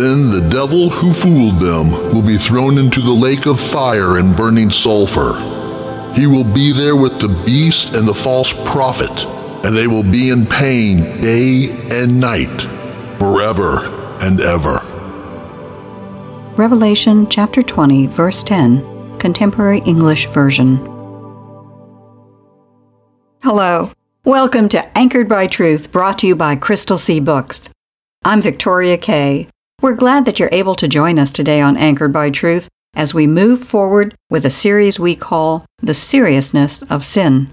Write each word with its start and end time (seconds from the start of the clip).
Then 0.00 0.30
the 0.30 0.48
devil 0.48 0.88
who 0.88 1.12
fooled 1.12 1.60
them 1.60 1.90
will 1.90 2.22
be 2.22 2.38
thrown 2.38 2.78
into 2.78 3.02
the 3.02 3.12
lake 3.12 3.44
of 3.44 3.60
fire 3.60 4.16
and 4.16 4.34
burning 4.34 4.70
sulfur. 4.70 5.34
He 6.14 6.26
will 6.26 6.42
be 6.54 6.72
there 6.72 6.96
with 6.96 7.20
the 7.20 7.28
beast 7.44 7.92
and 7.92 8.08
the 8.08 8.14
false 8.14 8.54
prophet, 8.64 9.26
and 9.62 9.76
they 9.76 9.86
will 9.86 10.02
be 10.02 10.30
in 10.30 10.46
pain 10.46 11.20
day 11.20 11.68
and 11.90 12.18
night, 12.18 12.62
forever 13.18 13.80
and 14.22 14.40
ever. 14.40 14.80
Revelation 16.56 17.28
chapter 17.28 17.60
20, 17.60 18.06
verse 18.06 18.42
10, 18.42 19.18
Contemporary 19.18 19.80
English 19.80 20.28
Version. 20.28 20.78
Hello. 23.42 23.92
Welcome 24.24 24.70
to 24.70 24.96
Anchored 24.96 25.28
by 25.28 25.46
Truth, 25.46 25.92
brought 25.92 26.18
to 26.20 26.26
you 26.26 26.36
by 26.36 26.56
Crystal 26.56 26.96
Sea 26.96 27.20
Books. 27.20 27.68
I'm 28.24 28.40
Victoria 28.40 28.96
Kay. 28.96 29.48
We're 29.82 29.94
glad 29.94 30.26
that 30.26 30.38
you're 30.38 30.50
able 30.52 30.74
to 30.74 30.86
join 30.86 31.18
us 31.18 31.30
today 31.30 31.62
on 31.62 31.78
Anchored 31.78 32.12
by 32.12 32.28
Truth 32.28 32.68
as 32.92 33.14
we 33.14 33.26
move 33.26 33.64
forward 33.64 34.14
with 34.28 34.44
a 34.44 34.50
series 34.50 35.00
we 35.00 35.16
call 35.16 35.64
The 35.78 35.94
Seriousness 35.94 36.82
of 36.82 37.02
Sin. 37.02 37.48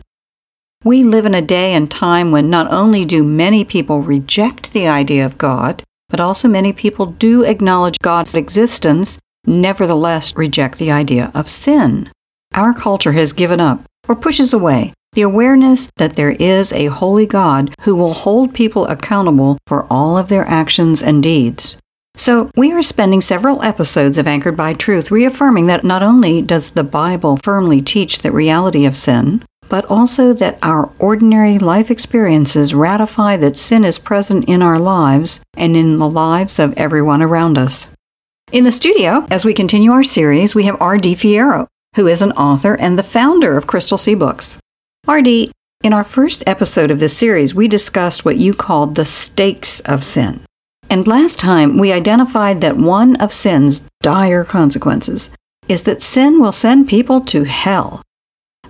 We 0.83 1.05
live 1.05 1.25
in 1.25 1.33
a 1.33 1.41
day 1.41 1.73
and 1.73 1.89
time 1.89 2.31
when 2.31 2.49
not 2.49 2.69
only 2.69 3.05
do 3.05 3.23
many 3.23 3.63
people 3.63 4.01
reject 4.01 4.73
the 4.73 4.89
idea 4.89 5.25
of 5.25 5.37
God, 5.37 5.83
but 6.09 6.19
also 6.19 6.49
many 6.49 6.73
people 6.73 7.05
do 7.05 7.43
acknowledge 7.43 7.97
God's 7.99 8.35
existence, 8.35 9.17
nevertheless 9.45 10.35
reject 10.35 10.79
the 10.79 10.91
idea 10.91 11.31
of 11.33 11.49
sin. 11.49 12.11
Our 12.53 12.73
culture 12.73 13.13
has 13.13 13.31
given 13.31 13.61
up 13.61 13.85
or 14.09 14.15
pushes 14.15 14.51
away 14.51 14.91
the 15.13 15.21
awareness 15.21 15.89
that 15.95 16.17
there 16.17 16.31
is 16.31 16.73
a 16.73 16.87
holy 16.87 17.25
God 17.25 17.73
who 17.83 17.95
will 17.95 18.13
hold 18.13 18.53
people 18.53 18.85
accountable 18.87 19.57
for 19.65 19.85
all 19.89 20.17
of 20.17 20.27
their 20.27 20.45
actions 20.45 21.01
and 21.01 21.23
deeds. 21.23 21.77
So, 22.19 22.49
we 22.55 22.71
are 22.73 22.81
spending 22.81 23.21
several 23.21 23.61
episodes 23.61 24.17
of 24.17 24.27
Anchored 24.27 24.57
by 24.57 24.73
Truth 24.73 25.11
reaffirming 25.11 25.67
that 25.67 25.83
not 25.83 26.01
only 26.01 26.41
does 26.41 26.71
the 26.71 26.83
Bible 26.83 27.37
firmly 27.37 27.81
teach 27.81 28.19
the 28.19 28.31
reality 28.31 28.85
of 28.85 28.97
sin, 28.97 29.43
but 29.69 29.85
also 29.85 30.33
that 30.33 30.57
our 30.63 30.89
ordinary 30.97 31.59
life 31.59 31.91
experiences 31.91 32.73
ratify 32.73 33.37
that 33.37 33.55
sin 33.55 33.85
is 33.85 33.99
present 33.99 34.49
in 34.49 34.63
our 34.63 34.79
lives 34.79 35.41
and 35.55 35.77
in 35.77 35.99
the 35.99 36.09
lives 36.09 36.57
of 36.57 36.73
everyone 36.77 37.21
around 37.21 37.57
us. 37.57 37.87
In 38.51 38.63
the 38.63 38.71
studio, 38.71 39.27
as 39.29 39.45
we 39.45 39.53
continue 39.53 39.91
our 39.91 40.03
series, 40.03 40.55
we 40.55 40.63
have 40.63 40.81
R.D. 40.81 41.15
Fierro, 41.15 41.67
who 41.95 42.07
is 42.07 42.21
an 42.21 42.31
author 42.31 42.75
and 42.75 42.97
the 42.97 43.03
founder 43.03 43.57
of 43.57 43.67
Crystal 43.67 43.97
Sea 43.97 44.15
Books. 44.15 44.57
R.D., 45.07 45.51
in 45.83 45.93
our 45.93 46.03
first 46.03 46.43
episode 46.47 46.89
of 46.89 46.99
this 46.99 47.15
series, 47.15 47.53
we 47.53 47.67
discussed 47.67 48.25
what 48.25 48.37
you 48.37 48.55
called 48.55 48.95
the 48.95 49.05
stakes 49.05 49.79
of 49.81 50.03
sin. 50.03 50.46
And 50.89 51.07
last 51.07 51.39
time, 51.39 51.77
we 51.77 51.91
identified 51.91 52.61
that 52.61 52.77
one 52.77 53.15
of 53.17 53.33
sin's 53.33 53.87
dire 54.01 54.43
consequences 54.43 55.31
is 55.67 55.83
that 55.83 56.01
sin 56.01 56.39
will 56.39 56.51
send 56.51 56.87
people 56.87 57.21
to 57.21 57.43
hell. 57.43 58.01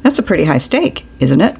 That's 0.02 0.20
a 0.20 0.24
pretty 0.24 0.46
high 0.46 0.58
stake, 0.58 1.06
isn't 1.20 1.42
it? 1.42 1.56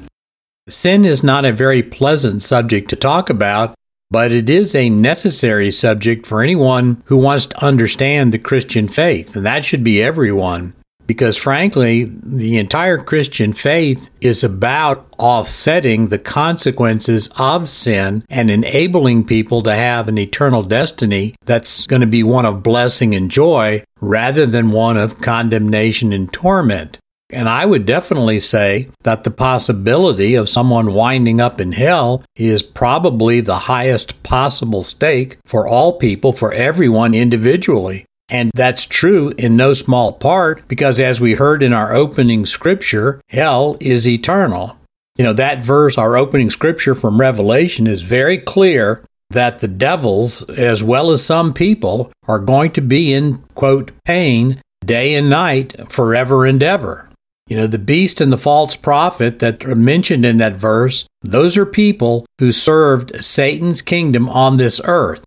Sin 0.68 1.04
is 1.04 1.22
not 1.22 1.44
a 1.44 1.52
very 1.52 1.82
pleasant 1.82 2.42
subject 2.42 2.90
to 2.90 2.96
talk 2.96 3.30
about, 3.30 3.74
but 4.10 4.32
it 4.32 4.50
is 4.50 4.74
a 4.74 4.90
necessary 4.90 5.70
subject 5.70 6.26
for 6.26 6.42
anyone 6.42 7.02
who 7.06 7.16
wants 7.16 7.46
to 7.46 7.64
understand 7.64 8.32
the 8.32 8.38
Christian 8.38 8.88
faith, 8.88 9.36
and 9.36 9.46
that 9.46 9.64
should 9.64 9.84
be 9.84 10.02
everyone 10.02 10.74
because 11.08 11.38
frankly, 11.38 12.04
the 12.04 12.58
entire 12.58 12.98
Christian 12.98 13.54
faith 13.54 14.10
is 14.20 14.44
about 14.44 15.06
offsetting 15.18 16.08
the 16.08 16.18
consequences 16.18 17.30
of 17.38 17.68
sin 17.68 18.24
and 18.28 18.50
enabling 18.50 19.24
people 19.24 19.62
to 19.62 19.74
have 19.74 20.06
an 20.06 20.18
eternal 20.18 20.62
destiny 20.62 21.34
that's 21.46 21.86
going 21.86 22.02
to 22.02 22.06
be 22.06 22.22
one 22.22 22.44
of 22.44 22.62
blessing 22.62 23.14
and 23.14 23.30
joy 23.30 23.82
rather 24.00 24.44
than 24.44 24.70
one 24.70 24.98
of 24.98 25.20
condemnation 25.20 26.12
and 26.12 26.30
torment. 26.30 26.98
And 27.30 27.48
I 27.48 27.66
would 27.66 27.84
definitely 27.84 28.40
say 28.40 28.88
that 29.02 29.24
the 29.24 29.30
possibility 29.30 30.34
of 30.34 30.48
someone 30.48 30.94
winding 30.94 31.40
up 31.40 31.60
in 31.60 31.72
hell 31.72 32.22
is 32.36 32.62
probably 32.62 33.40
the 33.40 33.60
highest 33.60 34.22
possible 34.22 34.82
stake 34.82 35.38
for 35.44 35.68
all 35.68 35.98
people, 35.98 36.32
for 36.32 36.52
everyone 36.52 37.14
individually. 37.14 38.06
And 38.28 38.50
that's 38.54 38.84
true 38.84 39.32
in 39.38 39.56
no 39.56 39.72
small 39.72 40.12
part 40.12 40.66
because, 40.68 41.00
as 41.00 41.20
we 41.20 41.34
heard 41.34 41.62
in 41.62 41.72
our 41.72 41.94
opening 41.94 42.44
scripture, 42.44 43.20
hell 43.28 43.76
is 43.80 44.06
eternal. 44.06 44.76
You 45.16 45.24
know, 45.24 45.32
that 45.32 45.64
verse, 45.64 45.98
our 45.98 46.16
opening 46.16 46.50
scripture 46.50 46.94
from 46.94 47.20
Revelation, 47.20 47.86
is 47.86 48.02
very 48.02 48.38
clear 48.38 49.04
that 49.30 49.58
the 49.58 49.68
devils, 49.68 50.48
as 50.50 50.82
well 50.82 51.10
as 51.10 51.24
some 51.24 51.52
people, 51.52 52.12
are 52.26 52.38
going 52.38 52.70
to 52.72 52.80
be 52.80 53.12
in, 53.12 53.38
quote, 53.54 53.90
pain 54.04 54.60
day 54.84 55.14
and 55.14 55.28
night 55.28 55.90
forever 55.90 56.46
and 56.46 56.62
ever. 56.62 57.08
You 57.48 57.56
know, 57.56 57.66
the 57.66 57.78
beast 57.78 58.20
and 58.20 58.32
the 58.32 58.38
false 58.38 58.76
prophet 58.76 59.38
that 59.38 59.64
are 59.64 59.74
mentioned 59.74 60.24
in 60.24 60.36
that 60.38 60.56
verse, 60.56 61.06
those 61.22 61.56
are 61.56 61.66
people 61.66 62.26
who 62.38 62.52
served 62.52 63.24
Satan's 63.24 63.80
kingdom 63.80 64.28
on 64.28 64.56
this 64.56 64.80
earth. 64.84 65.24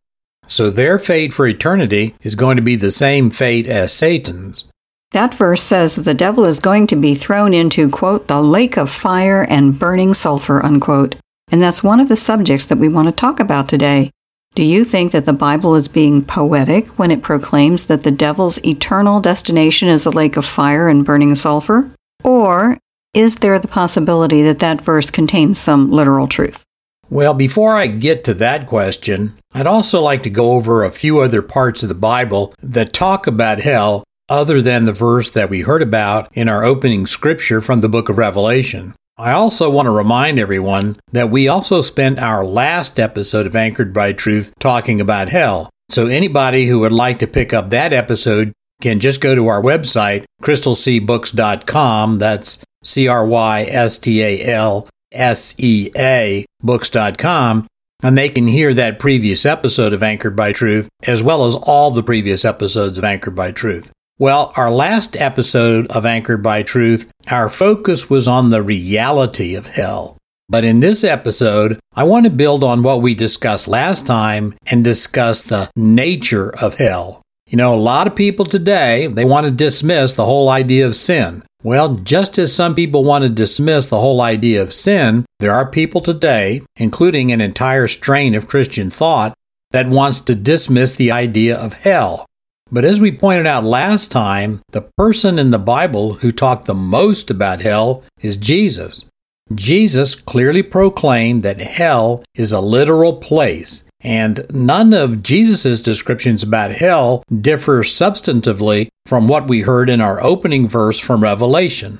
So 0.51 0.69
their 0.69 0.99
fate 0.99 1.33
for 1.33 1.47
eternity 1.47 2.13
is 2.23 2.35
going 2.35 2.57
to 2.57 2.61
be 2.61 2.75
the 2.75 2.91
same 2.91 3.29
fate 3.29 3.67
as 3.67 3.93
Satan's. 3.93 4.65
That 5.13 5.33
verse 5.33 5.63
says 5.63 5.95
the 5.95 6.13
devil 6.13 6.43
is 6.43 6.59
going 6.59 6.87
to 6.87 6.97
be 6.97 7.15
thrown 7.15 7.53
into, 7.53 7.87
quote, 7.87 8.27
the 8.27 8.41
lake 8.41 8.75
of 8.75 8.89
fire 8.89 9.43
and 9.43 9.79
burning 9.79 10.13
sulfur, 10.13 10.61
unquote. 10.61 11.15
And 11.49 11.61
that's 11.61 11.85
one 11.85 12.01
of 12.01 12.09
the 12.09 12.17
subjects 12.17 12.65
that 12.65 12.79
we 12.79 12.89
want 12.89 13.07
to 13.07 13.13
talk 13.13 13.39
about 13.39 13.69
today. 13.69 14.11
Do 14.53 14.63
you 14.63 14.83
think 14.83 15.13
that 15.13 15.23
the 15.23 15.31
Bible 15.31 15.73
is 15.75 15.87
being 15.87 16.21
poetic 16.21 16.99
when 16.99 17.11
it 17.11 17.21
proclaims 17.21 17.85
that 17.85 18.03
the 18.03 18.11
devil's 18.11 18.61
eternal 18.65 19.21
destination 19.21 19.87
is 19.87 20.05
a 20.05 20.09
lake 20.09 20.35
of 20.35 20.43
fire 20.43 20.89
and 20.89 21.05
burning 21.05 21.33
sulfur? 21.35 21.91
Or 22.25 22.77
is 23.13 23.35
there 23.35 23.57
the 23.57 23.69
possibility 23.69 24.43
that 24.43 24.59
that 24.59 24.81
verse 24.81 25.09
contains 25.09 25.59
some 25.59 25.91
literal 25.91 26.27
truth? 26.27 26.65
Well, 27.11 27.33
before 27.33 27.75
I 27.75 27.87
get 27.87 28.23
to 28.23 28.33
that 28.35 28.67
question, 28.67 29.37
I'd 29.53 29.67
also 29.67 29.99
like 29.99 30.23
to 30.23 30.29
go 30.29 30.53
over 30.53 30.85
a 30.85 30.89
few 30.89 31.19
other 31.19 31.41
parts 31.41 31.83
of 31.83 31.89
the 31.89 31.93
Bible 31.93 32.53
that 32.61 32.93
talk 32.93 33.27
about 33.27 33.59
hell 33.59 34.05
other 34.29 34.61
than 34.61 34.85
the 34.85 34.93
verse 34.93 35.29
that 35.31 35.49
we 35.49 35.59
heard 35.59 35.81
about 35.81 36.31
in 36.31 36.47
our 36.47 36.63
opening 36.63 37.05
scripture 37.05 37.59
from 37.59 37.81
the 37.81 37.89
book 37.89 38.07
of 38.07 38.17
Revelation. 38.17 38.95
I 39.17 39.33
also 39.33 39.69
want 39.69 39.87
to 39.87 39.91
remind 39.91 40.39
everyone 40.39 40.95
that 41.11 41.29
we 41.29 41.49
also 41.49 41.81
spent 41.81 42.17
our 42.17 42.45
last 42.45 42.97
episode 42.97 43.45
of 43.45 43.57
Anchored 43.57 43.93
by 43.93 44.13
Truth 44.13 44.53
talking 44.57 45.01
about 45.01 45.27
hell. 45.27 45.69
So 45.89 46.07
anybody 46.07 46.67
who 46.67 46.79
would 46.79 46.93
like 46.93 47.19
to 47.19 47.27
pick 47.27 47.51
up 47.51 47.71
that 47.71 47.91
episode 47.91 48.53
can 48.81 49.01
just 49.01 49.19
go 49.19 49.35
to 49.35 49.47
our 49.47 49.61
website, 49.61 50.23
crystalseabooks.com. 50.41 52.19
That's 52.19 52.63
C 52.85 53.09
R 53.09 53.25
Y 53.25 53.63
S 53.63 53.97
T 53.97 54.23
A 54.23 54.45
L 54.45 54.87
S 55.11 55.55
E 55.57 55.89
A 55.97 56.45
books.com, 56.61 57.67
and 58.03 58.17
they 58.17 58.29
can 58.29 58.47
hear 58.47 58.73
that 58.73 58.99
previous 58.99 59.45
episode 59.45 59.93
of 59.93 60.03
Anchored 60.03 60.35
by 60.35 60.51
Truth, 60.51 60.89
as 61.03 61.21
well 61.21 61.45
as 61.45 61.55
all 61.55 61.91
the 61.91 62.03
previous 62.03 62.45
episodes 62.45 62.97
of 62.97 63.03
Anchored 63.03 63.35
by 63.35 63.51
Truth. 63.51 63.91
Well, 64.17 64.53
our 64.55 64.69
last 64.69 65.17
episode 65.17 65.87
of 65.87 66.05
Anchored 66.05 66.43
by 66.43 66.61
Truth, 66.61 67.11
our 67.27 67.49
focus 67.49 68.09
was 68.09 68.27
on 68.27 68.49
the 68.49 68.61
reality 68.61 69.55
of 69.55 69.67
hell. 69.67 70.17
But 70.47 70.63
in 70.63 70.79
this 70.81 71.03
episode, 71.03 71.79
I 71.95 72.03
want 72.03 72.25
to 72.25 72.31
build 72.31 72.63
on 72.63 72.83
what 72.83 73.01
we 73.01 73.15
discussed 73.15 73.67
last 73.67 74.05
time 74.05 74.53
and 74.69 74.83
discuss 74.83 75.41
the 75.41 75.71
nature 75.75 76.53
of 76.57 76.75
hell. 76.75 77.21
You 77.47 77.57
know, 77.57 77.73
a 77.73 77.77
lot 77.77 78.05
of 78.05 78.15
people 78.15 78.45
today, 78.45 79.07
they 79.07 79.25
want 79.25 79.45
to 79.45 79.51
dismiss 79.51 80.13
the 80.13 80.25
whole 80.25 80.49
idea 80.49 80.85
of 80.85 80.95
sin. 80.95 81.43
Well, 81.63 81.95
just 81.95 82.39
as 82.39 82.53
some 82.53 82.73
people 82.73 83.03
want 83.03 83.23
to 83.23 83.29
dismiss 83.29 83.85
the 83.85 83.99
whole 83.99 84.19
idea 84.19 84.61
of 84.63 84.73
sin, 84.73 85.25
there 85.39 85.53
are 85.53 85.69
people 85.69 86.01
today, 86.01 86.63
including 86.77 87.31
an 87.31 87.39
entire 87.39 87.87
strain 87.87 88.33
of 88.33 88.47
Christian 88.47 88.89
thought, 88.89 89.35
that 89.69 89.87
wants 89.87 90.19
to 90.21 90.35
dismiss 90.35 90.93
the 90.93 91.11
idea 91.11 91.55
of 91.55 91.73
hell. 91.73 92.25
But 92.71 92.83
as 92.83 92.99
we 92.99 93.11
pointed 93.11 93.45
out 93.45 93.63
last 93.63 94.11
time, 94.11 94.61
the 94.71 94.89
person 94.97 95.37
in 95.37 95.51
the 95.51 95.59
Bible 95.59 96.13
who 96.15 96.31
talked 96.31 96.65
the 96.65 96.73
most 96.73 97.29
about 97.29 97.61
hell 97.61 98.03
is 98.21 98.37
Jesus. 98.37 99.05
Jesus 99.53 100.15
clearly 100.15 100.63
proclaimed 100.63 101.43
that 101.43 101.59
hell 101.59 102.23
is 102.33 102.51
a 102.51 102.61
literal 102.61 103.17
place. 103.17 103.83
And 104.03 104.45
none 104.51 104.93
of 104.93 105.23
Jesus' 105.23 105.81
descriptions 105.81 106.43
about 106.43 106.71
hell 106.71 107.23
differ 107.29 107.83
substantively 107.83 108.89
from 109.05 109.27
what 109.27 109.47
we 109.47 109.61
heard 109.61 109.89
in 109.89 110.01
our 110.01 110.21
opening 110.23 110.67
verse 110.67 110.99
from 110.99 111.23
Revelation. 111.23 111.99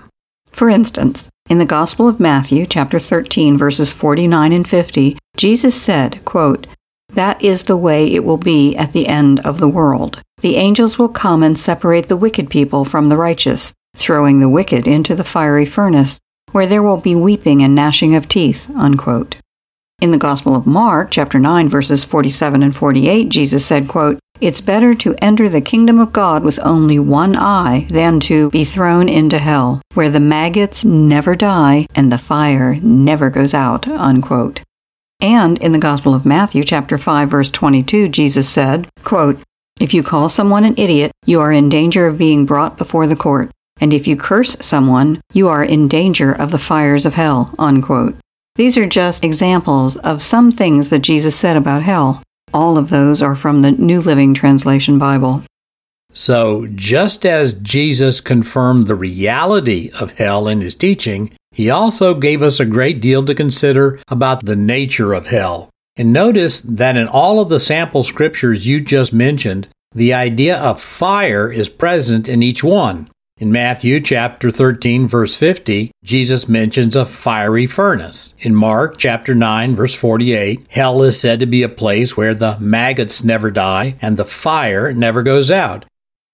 For 0.51 0.69
instance, 0.69 1.30
in 1.50 1.57
the 1.57 1.65
Gospel 1.65 2.07
of 2.07 2.19
Matthew, 2.19 2.65
chapter 2.65 3.00
13, 3.00 3.57
verses 3.57 3.92
49 3.92 4.51
and 4.51 4.68
50, 4.68 5.18
Jesus 5.38 5.81
said, 5.81 6.24
quote, 6.25 6.68
That 7.13 7.42
is 7.42 7.63
the 7.63 7.77
way 7.77 8.13
it 8.13 8.24
will 8.24 8.38
be 8.38 8.75
at 8.75 8.94
the 8.94 9.07
end 9.07 9.39
of 9.42 9.59
the 9.59 9.68
world. 9.68 10.21
The 10.42 10.56
angels 10.56 10.98
will 10.98 11.09
come 11.09 11.44
and 11.44 11.57
separate 11.57 12.07
the 12.07 12.18
wicked 12.18 12.50
people 12.50 12.86
from 12.86 13.09
the 13.09 13.18
righteous, 13.18 13.74
throwing 13.95 14.39
the 14.39 14.50
wicked 14.50 14.88
into 14.88 15.15
the 15.15 15.24
fiery 15.24 15.65
furnace, 15.65 16.19
where 16.51 16.68
there 16.68 16.83
will 16.83 16.98
be 16.98 17.15
weeping 17.15 17.62
and 17.62 17.75
gnashing 17.75 18.15
of 18.15 18.27
teeth. 18.27 18.69
Unquote. 18.75 19.38
In 20.01 20.09
the 20.09 20.18
Gospel 20.18 20.56
of 20.56 20.65
Mark, 20.65 21.12
chapter 21.12 21.38
9, 21.38 21.69
verses 21.69 22.03
47 22.03 22.63
and 22.63 22.75
48, 22.75 23.30
Jesus 23.30 23.63
said, 23.63 23.88
quote, 23.88 24.18
It's 24.39 24.59
better 24.59 24.95
to 24.95 25.13
enter 25.21 25.48
the 25.48 25.62
kingdom 25.62 26.00
of 26.00 26.12
God 26.12 26.44
with 26.44 26.57
only 26.63 26.98
one 26.98 27.36
eye 27.36 27.86
than 27.88 28.19
to 28.21 28.50
be 28.50 28.65
thrown 28.65 29.07
into 29.07 29.38
hell, 29.38 29.80
where 29.94 30.09
the 30.09 30.19
maggots 30.19 30.83
never 30.83 31.36
die 31.36 31.86
and 31.94 32.12
the 32.12 32.18
fire 32.18 32.77
never 32.81 33.30
goes 33.30 33.53
out. 33.53 33.88
Unquote. 33.88 34.63
And 35.21 35.59
in 35.59 35.71
the 35.71 35.77
Gospel 35.77 36.15
of 36.15 36.25
Matthew, 36.25 36.63
chapter 36.63 36.98
5, 36.98 37.30
verse 37.30 37.51
22, 37.51 38.09
Jesus 38.09 38.50
said, 38.50 38.89
quote, 39.03 39.39
If 39.80 39.94
you 39.94 40.01
call 40.01 40.30
someone 40.30 40.65
an 40.65 40.80
idiot, 40.80 41.12
you 41.27 41.39
are 41.42 41.51
in 41.51 41.69
danger 41.69 42.07
of 42.07 42.18
being 42.18 42.48
brought 42.48 42.75
before 42.75 43.06
the 43.06 43.15
court. 43.15 43.51
And 43.80 43.94
if 43.94 44.07
you 44.07 44.18
curse 44.18 44.57
someone, 44.62 45.21
you 45.31 45.48
are 45.48 45.63
in 45.63 45.88
danger 45.88 46.31
of 46.31 46.50
the 46.50 46.57
fires 46.57 47.06
of 47.06 47.13
hell. 47.13 47.53
Unquote. 47.59 48.15
These 48.56 48.77
are 48.77 48.88
just 48.88 49.24
examples 49.24 49.95
of 49.98 50.21
some 50.21 50.51
things 50.51 50.89
that 50.89 51.00
Jesus 51.00 51.36
said 51.36 51.56
about 51.56 51.83
hell. 51.83 52.21
All 52.53 52.77
of 52.77 52.89
those 52.89 53.21
are 53.21 53.36
from 53.36 53.62
the 53.62 53.71
New 53.71 54.01
Living 54.01 54.33
Translation 54.33 55.00
Bible. 55.00 55.44
So, 56.13 56.68
just 56.75 57.25
as 57.25 57.53
Jesus 57.53 58.19
confirmed 58.19 58.88
the 58.88 58.95
reality 58.95 59.89
of 59.98 60.18
hell 60.18 60.50
in 60.50 60.59
his 60.59 60.75
teaching, 60.75 61.31
he 61.51 61.69
also 61.69 62.13
gave 62.13 62.42
us 62.42 62.59
a 62.59 62.65
great 62.65 63.00
deal 63.00 63.24
to 63.25 63.33
consider 63.33 64.01
about 64.09 64.45
the 64.45 64.57
nature 64.57 65.13
of 65.13 65.27
hell. 65.27 65.69
And 65.95 66.12
notice 66.12 66.59
that 66.59 66.98
in 66.98 67.07
all 67.07 67.39
of 67.39 67.48
the 67.48 67.59
sample 67.59 68.03
scriptures 68.03 68.68
you 68.68 68.81
just 68.81 69.13
mentioned, 69.13 69.69
the 69.94 70.13
idea 70.13 70.59
of 70.59 70.81
fire 70.81 71.50
is 71.50 71.69
present 71.69 72.27
in 72.27 72.44
each 72.44 72.63
one. 72.63 73.07
In 73.41 73.51
Matthew 73.51 73.99
chapter 74.01 74.51
13 74.51 75.07
verse 75.07 75.35
50, 75.35 75.89
Jesus 76.03 76.47
mentions 76.47 76.95
a 76.95 77.05
fiery 77.05 77.65
furnace. 77.65 78.35
In 78.38 78.53
Mark 78.53 78.99
chapter 78.99 79.33
9 79.33 79.75
verse 79.75 79.95
48, 79.95 80.67
hell 80.69 81.01
is 81.01 81.19
said 81.19 81.39
to 81.39 81.47
be 81.47 81.63
a 81.63 81.67
place 81.67 82.15
where 82.15 82.35
the 82.35 82.59
maggots 82.59 83.23
never 83.23 83.49
die 83.49 83.95
and 83.99 84.15
the 84.15 84.25
fire 84.25 84.93
never 84.93 85.23
goes 85.23 85.49
out. 85.49 85.85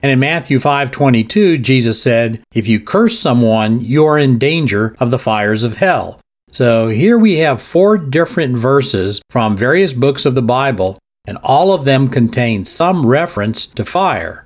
And 0.01 0.12
in 0.12 0.19
Matthew 0.19 0.59
5:22, 0.59 1.57
Jesus 1.57 2.04
said, 2.04 2.42
"If 2.54 2.68
you 2.68 2.81
curse 2.81 3.18
someone, 3.18 3.80
you 3.80 4.04
are 4.04 4.19
in 4.19 4.38
danger 4.38 4.94
of 5.00 5.09
the 5.09 5.18
fires 5.18 5.63
of 5.63 5.77
hell." 5.77 6.19
So 6.51 6.89
here 6.89 7.18
we 7.18 7.38
have 7.38 7.62
four 7.62 7.98
different 7.98 8.57
verses 8.57 9.21
from 9.30 9.56
various 9.56 9.94
books 9.94 10.25
of 10.25 10.36
the 10.36 10.42
Bible, 10.42 10.98
and 11.25 11.38
all 11.42 11.71
of 11.71 11.86
them 11.86 12.09
contain 12.09 12.65
some 12.65 13.06
reference 13.06 13.65
to 13.65 13.86
fire. 13.86 14.44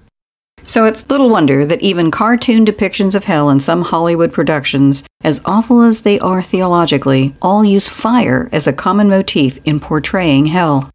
So 0.72 0.86
it's 0.86 1.10
little 1.10 1.30
wonder 1.30 1.66
that 1.66 1.82
even 1.82 2.12
cartoon 2.12 2.66
depictions 2.66 3.14
of 3.14 3.26
hell 3.26 3.50
in 3.50 3.60
some 3.60 3.82
Hollywood 3.82 4.32
productions, 4.32 5.04
as 5.22 5.42
awful 5.44 5.82
as 5.82 6.04
they 6.04 6.18
are 6.20 6.42
theologically, 6.42 7.36
all 7.42 7.66
use 7.66 7.90
fire 7.90 8.48
as 8.54 8.68
a 8.68 8.72
common 8.72 9.10
motif 9.10 9.60
in 9.66 9.82
portraying 9.82 10.46
hell. 10.46 10.90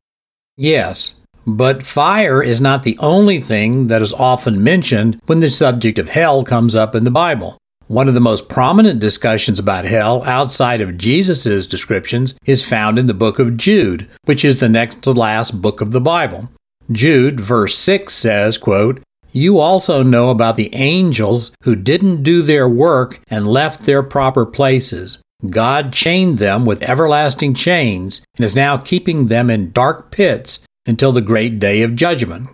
Yes, 0.56 1.16
but 1.46 1.84
fire 1.84 2.42
is 2.42 2.58
not 2.58 2.84
the 2.84 2.96
only 3.00 3.38
thing 3.38 3.88
that 3.88 4.00
is 4.00 4.14
often 4.14 4.64
mentioned 4.64 5.20
when 5.26 5.40
the 5.40 5.50
subject 5.50 5.98
of 5.98 6.08
hell 6.08 6.42
comes 6.42 6.74
up 6.74 6.94
in 6.94 7.04
the 7.04 7.10
Bible. 7.10 7.58
One 7.86 8.08
of 8.08 8.14
the 8.14 8.18
most 8.18 8.48
prominent 8.48 8.98
discussions 8.98 9.58
about 9.58 9.84
hell 9.84 10.24
outside 10.24 10.80
of 10.80 10.96
Jesus' 10.96 11.66
descriptions 11.66 12.34
is 12.46 12.66
found 12.66 12.98
in 12.98 13.08
the 13.08 13.12
book 13.12 13.38
of 13.38 13.58
Jude, 13.58 14.08
which 14.24 14.42
is 14.42 14.58
the 14.58 14.70
next 14.70 15.02
to 15.02 15.12
last 15.12 15.60
book 15.60 15.82
of 15.82 15.90
the 15.90 16.00
Bible. 16.00 16.48
Jude, 16.90 17.38
verse 17.38 17.76
6 17.76 18.14
says, 18.14 18.56
quote, 18.56 19.02
you 19.36 19.58
also 19.58 20.02
know 20.02 20.30
about 20.30 20.56
the 20.56 20.74
angels 20.74 21.52
who 21.62 21.76
didn't 21.76 22.22
do 22.22 22.40
their 22.40 22.66
work 22.66 23.20
and 23.28 23.46
left 23.46 23.82
their 23.82 24.02
proper 24.02 24.46
places. 24.46 25.20
God 25.50 25.92
chained 25.92 26.38
them 26.38 26.64
with 26.64 26.82
everlasting 26.82 27.52
chains 27.52 28.22
and 28.38 28.44
is 28.46 28.56
now 28.56 28.78
keeping 28.78 29.26
them 29.26 29.50
in 29.50 29.72
dark 29.72 30.10
pits 30.10 30.64
until 30.86 31.12
the 31.12 31.20
great 31.20 31.58
day 31.58 31.82
of 31.82 31.94
judgment. 31.94 32.48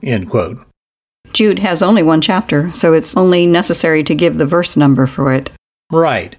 Jude 1.32 1.60
has 1.60 1.82
only 1.82 2.02
one 2.02 2.20
chapter, 2.20 2.72
so 2.72 2.92
it's 2.92 3.16
only 3.16 3.46
necessary 3.46 4.02
to 4.02 4.14
give 4.14 4.36
the 4.36 4.44
verse 4.44 4.76
number 4.76 5.06
for 5.06 5.32
it. 5.32 5.52
Right. 5.90 6.36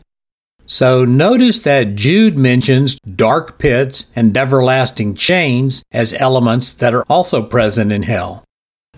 So 0.66 1.06
notice 1.06 1.62
that 1.62 1.96
Jude 1.96 2.38
mentions 2.38 3.00
dark 3.00 3.58
pits 3.60 4.12
and 4.14 4.36
everlasting 4.36 5.16
chains 5.16 5.84
as 5.92 6.14
elements 6.14 6.74
that 6.74 6.94
are 6.94 7.06
also 7.08 7.42
present 7.44 7.94
in 7.94 8.04
hell. 8.04 8.44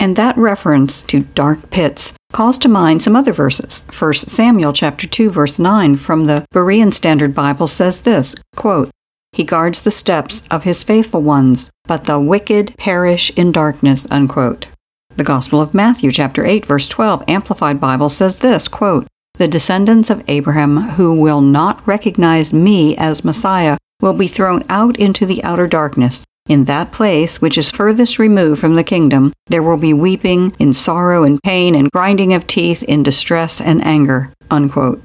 And 0.06 0.16
that 0.18 0.38
reference 0.38 1.02
to 1.02 1.22
dark 1.22 1.72
pits 1.72 2.14
calls 2.32 2.60
to 2.60 2.70
mind 2.70 3.02
some 3.02 3.16
other 3.16 3.34
verses. 3.34 3.88
1 3.90 4.14
Samuel 4.14 4.72
chapter 4.72 5.08
2 5.08 5.32
verse 5.32 5.58
9 5.58 5.96
from 5.96 6.28
the 6.28 6.46
Berean 6.54 6.94
Standard 6.94 7.34
Bible 7.34 7.66
says 7.66 8.02
this, 8.02 8.36
quote, 8.56 8.92
He 9.32 9.44
guards 9.44 9.82
the 9.82 9.90
steps 9.90 10.44
of 10.52 10.62
his 10.62 10.84
faithful 10.84 11.24
ones, 11.24 11.72
but 11.86 12.06
the 12.06 12.20
wicked 12.20 12.76
perish 12.78 13.32
in 13.32 13.52
darkness, 13.52 14.06
unquote. 14.12 14.68
The 15.16 15.24
Gospel 15.24 15.60
of 15.60 15.74
Matthew 15.74 16.12
chapter 16.12 16.46
8 16.46 16.68
verse 16.68 16.88
12 16.88 17.24
Amplified 17.28 17.82
Bible 17.82 18.10
says 18.10 18.38
this, 18.38 18.68
quote, 18.68 19.08
The 19.40 19.48
descendants 19.48 20.12
of 20.12 20.24
Abraham 20.28 20.78
who 20.98 21.20
will 21.20 21.42
not 21.42 21.82
recognize 21.88 22.54
me 22.54 22.96
as 22.96 23.26
Messiah 23.26 23.78
will 24.02 24.14
be 24.14 24.28
thrown 24.28 24.66
out 24.70 25.00
into 25.00 25.26
the 25.26 25.44
outer 25.44 25.66
darkness. 25.66 26.24
In 26.48 26.66
that 26.66 26.92
place, 26.92 27.42
which 27.42 27.58
is 27.58 27.72
furthest 27.72 28.20
removed 28.20 28.62
from 28.62 28.76
the 28.76 28.84
kingdom, 28.84 29.34
there 29.48 29.64
will 29.64 29.78
be 29.78 29.94
weeping 29.94 30.56
in 30.60 30.74
sorrow 30.74 31.24
and 31.24 31.42
pain 31.42 31.74
and 31.74 31.92
grinding 31.92 32.34
of 32.34 32.46
teeth 32.46 32.84
in 32.84 33.02
distress 33.02 33.60
and 33.60 33.84
anger. 33.84 34.32
Unquote. 34.52 35.02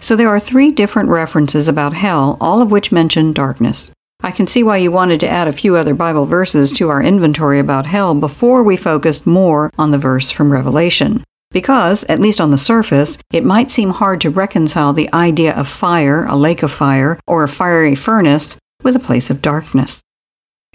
So 0.00 0.14
there 0.14 0.28
are 0.28 0.40
three 0.40 0.70
different 0.70 1.08
references 1.08 1.68
about 1.68 1.94
hell, 1.94 2.36
all 2.38 2.60
of 2.60 2.70
which 2.70 2.92
mention 2.92 3.32
darkness. 3.32 3.92
I 4.22 4.30
can 4.30 4.46
see 4.46 4.62
why 4.62 4.76
you 4.76 4.90
wanted 4.90 5.20
to 5.20 5.28
add 5.28 5.48
a 5.48 5.52
few 5.52 5.76
other 5.76 5.94
Bible 5.94 6.26
verses 6.26 6.70
to 6.72 6.90
our 6.90 7.02
inventory 7.02 7.58
about 7.58 7.86
hell 7.86 8.14
before 8.14 8.62
we 8.62 8.76
focused 8.76 9.26
more 9.26 9.70
on 9.78 9.90
the 9.90 9.98
verse 9.98 10.30
from 10.30 10.52
Revelation. 10.52 11.24
Because, 11.50 12.04
at 12.04 12.20
least 12.20 12.42
on 12.42 12.50
the 12.50 12.58
surface, 12.58 13.16
it 13.32 13.44
might 13.44 13.70
seem 13.70 13.90
hard 13.90 14.20
to 14.20 14.28
reconcile 14.28 14.92
the 14.92 15.10
idea 15.14 15.54
of 15.54 15.66
fire, 15.66 16.26
a 16.26 16.36
lake 16.36 16.62
of 16.62 16.70
fire, 16.70 17.18
or 17.26 17.42
a 17.42 17.48
fiery 17.48 17.94
furnace, 17.94 18.56
with 18.82 18.94
a 18.94 19.00
place 19.00 19.30
of 19.30 19.40
darkness. 19.40 20.03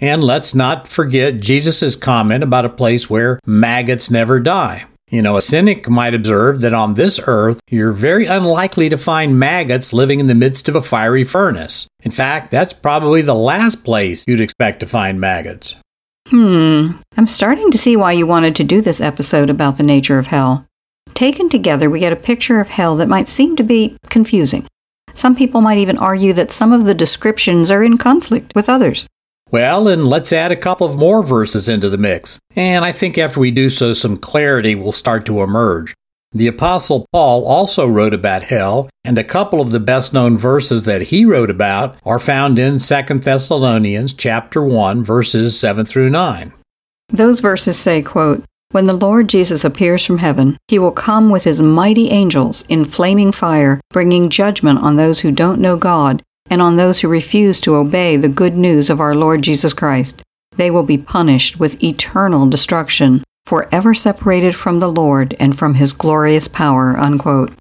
And 0.00 0.24
let's 0.24 0.54
not 0.54 0.86
forget 0.86 1.40
Jesus' 1.40 1.94
comment 1.94 2.42
about 2.42 2.64
a 2.64 2.70
place 2.70 3.10
where 3.10 3.38
maggots 3.44 4.10
never 4.10 4.40
die. 4.40 4.86
You 5.10 5.22
know, 5.22 5.36
a 5.36 5.42
cynic 5.42 5.88
might 5.88 6.14
observe 6.14 6.60
that 6.60 6.72
on 6.72 6.94
this 6.94 7.20
earth, 7.26 7.60
you're 7.68 7.92
very 7.92 8.26
unlikely 8.26 8.88
to 8.88 8.96
find 8.96 9.38
maggots 9.38 9.92
living 9.92 10.20
in 10.20 10.28
the 10.28 10.34
midst 10.34 10.68
of 10.68 10.76
a 10.76 10.82
fiery 10.82 11.24
furnace. 11.24 11.88
In 12.02 12.12
fact, 12.12 12.50
that's 12.50 12.72
probably 12.72 13.20
the 13.20 13.34
last 13.34 13.84
place 13.84 14.24
you'd 14.26 14.40
expect 14.40 14.80
to 14.80 14.86
find 14.86 15.20
maggots. 15.20 15.74
Hmm, 16.28 16.92
I'm 17.16 17.26
starting 17.26 17.72
to 17.72 17.78
see 17.78 17.96
why 17.96 18.12
you 18.12 18.26
wanted 18.26 18.54
to 18.56 18.64
do 18.64 18.80
this 18.80 19.00
episode 19.00 19.50
about 19.50 19.78
the 19.78 19.82
nature 19.82 20.18
of 20.18 20.28
hell. 20.28 20.64
Taken 21.12 21.48
together, 21.48 21.90
we 21.90 21.98
get 21.98 22.12
a 22.12 22.16
picture 22.16 22.60
of 22.60 22.68
hell 22.68 22.94
that 22.96 23.08
might 23.08 23.28
seem 23.28 23.56
to 23.56 23.64
be 23.64 23.96
confusing. 24.08 24.66
Some 25.12 25.34
people 25.34 25.60
might 25.60 25.78
even 25.78 25.98
argue 25.98 26.32
that 26.34 26.52
some 26.52 26.72
of 26.72 26.84
the 26.84 26.94
descriptions 26.94 27.68
are 27.68 27.82
in 27.82 27.98
conflict 27.98 28.54
with 28.54 28.68
others. 28.68 29.06
Well, 29.52 29.88
and 29.88 30.08
let's 30.08 30.32
add 30.32 30.52
a 30.52 30.56
couple 30.56 30.86
of 30.86 30.96
more 30.96 31.24
verses 31.24 31.68
into 31.68 31.88
the 31.88 31.98
mix. 31.98 32.38
And 32.54 32.84
I 32.84 32.92
think 32.92 33.18
after 33.18 33.40
we 33.40 33.50
do 33.50 33.68
so, 33.68 33.92
some 33.92 34.16
clarity 34.16 34.76
will 34.76 34.92
start 34.92 35.26
to 35.26 35.42
emerge. 35.42 35.92
The 36.32 36.46
Apostle 36.46 37.06
Paul 37.12 37.44
also 37.44 37.88
wrote 37.88 38.14
about 38.14 38.44
hell, 38.44 38.88
and 39.02 39.18
a 39.18 39.24
couple 39.24 39.60
of 39.60 39.72
the 39.72 39.80
best 39.80 40.12
known 40.12 40.38
verses 40.38 40.84
that 40.84 41.02
he 41.02 41.24
wrote 41.24 41.50
about 41.50 41.96
are 42.04 42.20
found 42.20 42.56
in 42.60 42.78
2 42.78 43.02
Thessalonians 43.18 44.12
chapter 44.12 44.62
1 44.62 45.02
verses 45.02 45.58
7 45.58 45.84
through 45.84 46.10
9. 46.10 46.52
Those 47.08 47.40
verses 47.40 47.76
say, 47.76 48.02
quote, 48.02 48.44
When 48.70 48.86
the 48.86 48.92
Lord 48.92 49.28
Jesus 49.28 49.64
appears 49.64 50.06
from 50.06 50.18
heaven, 50.18 50.56
he 50.68 50.78
will 50.78 50.92
come 50.92 51.28
with 51.28 51.42
his 51.42 51.60
mighty 51.60 52.10
angels 52.10 52.62
in 52.68 52.84
flaming 52.84 53.32
fire, 53.32 53.80
bringing 53.90 54.30
judgment 54.30 54.78
on 54.78 54.94
those 54.94 55.20
who 55.20 55.32
don't 55.32 55.60
know 55.60 55.76
God 55.76 56.22
and 56.50 56.60
on 56.60 56.76
those 56.76 57.00
who 57.00 57.08
refuse 57.08 57.60
to 57.60 57.76
obey 57.76 58.16
the 58.16 58.28
good 58.28 58.54
news 58.54 58.90
of 58.90 59.00
our 59.00 59.14
Lord 59.14 59.42
Jesus 59.42 59.72
Christ. 59.72 60.20
They 60.56 60.70
will 60.70 60.82
be 60.82 60.98
punished 60.98 61.58
with 61.58 61.82
eternal 61.82 62.46
destruction, 62.46 63.22
forever 63.46 63.94
separated 63.94 64.54
from 64.54 64.80
the 64.80 64.90
Lord 64.90 65.34
and 65.38 65.56
from 65.56 65.74
his 65.74 65.92
glorious 65.92 66.48
power. 66.48 66.98
Unquote. 66.98 67.52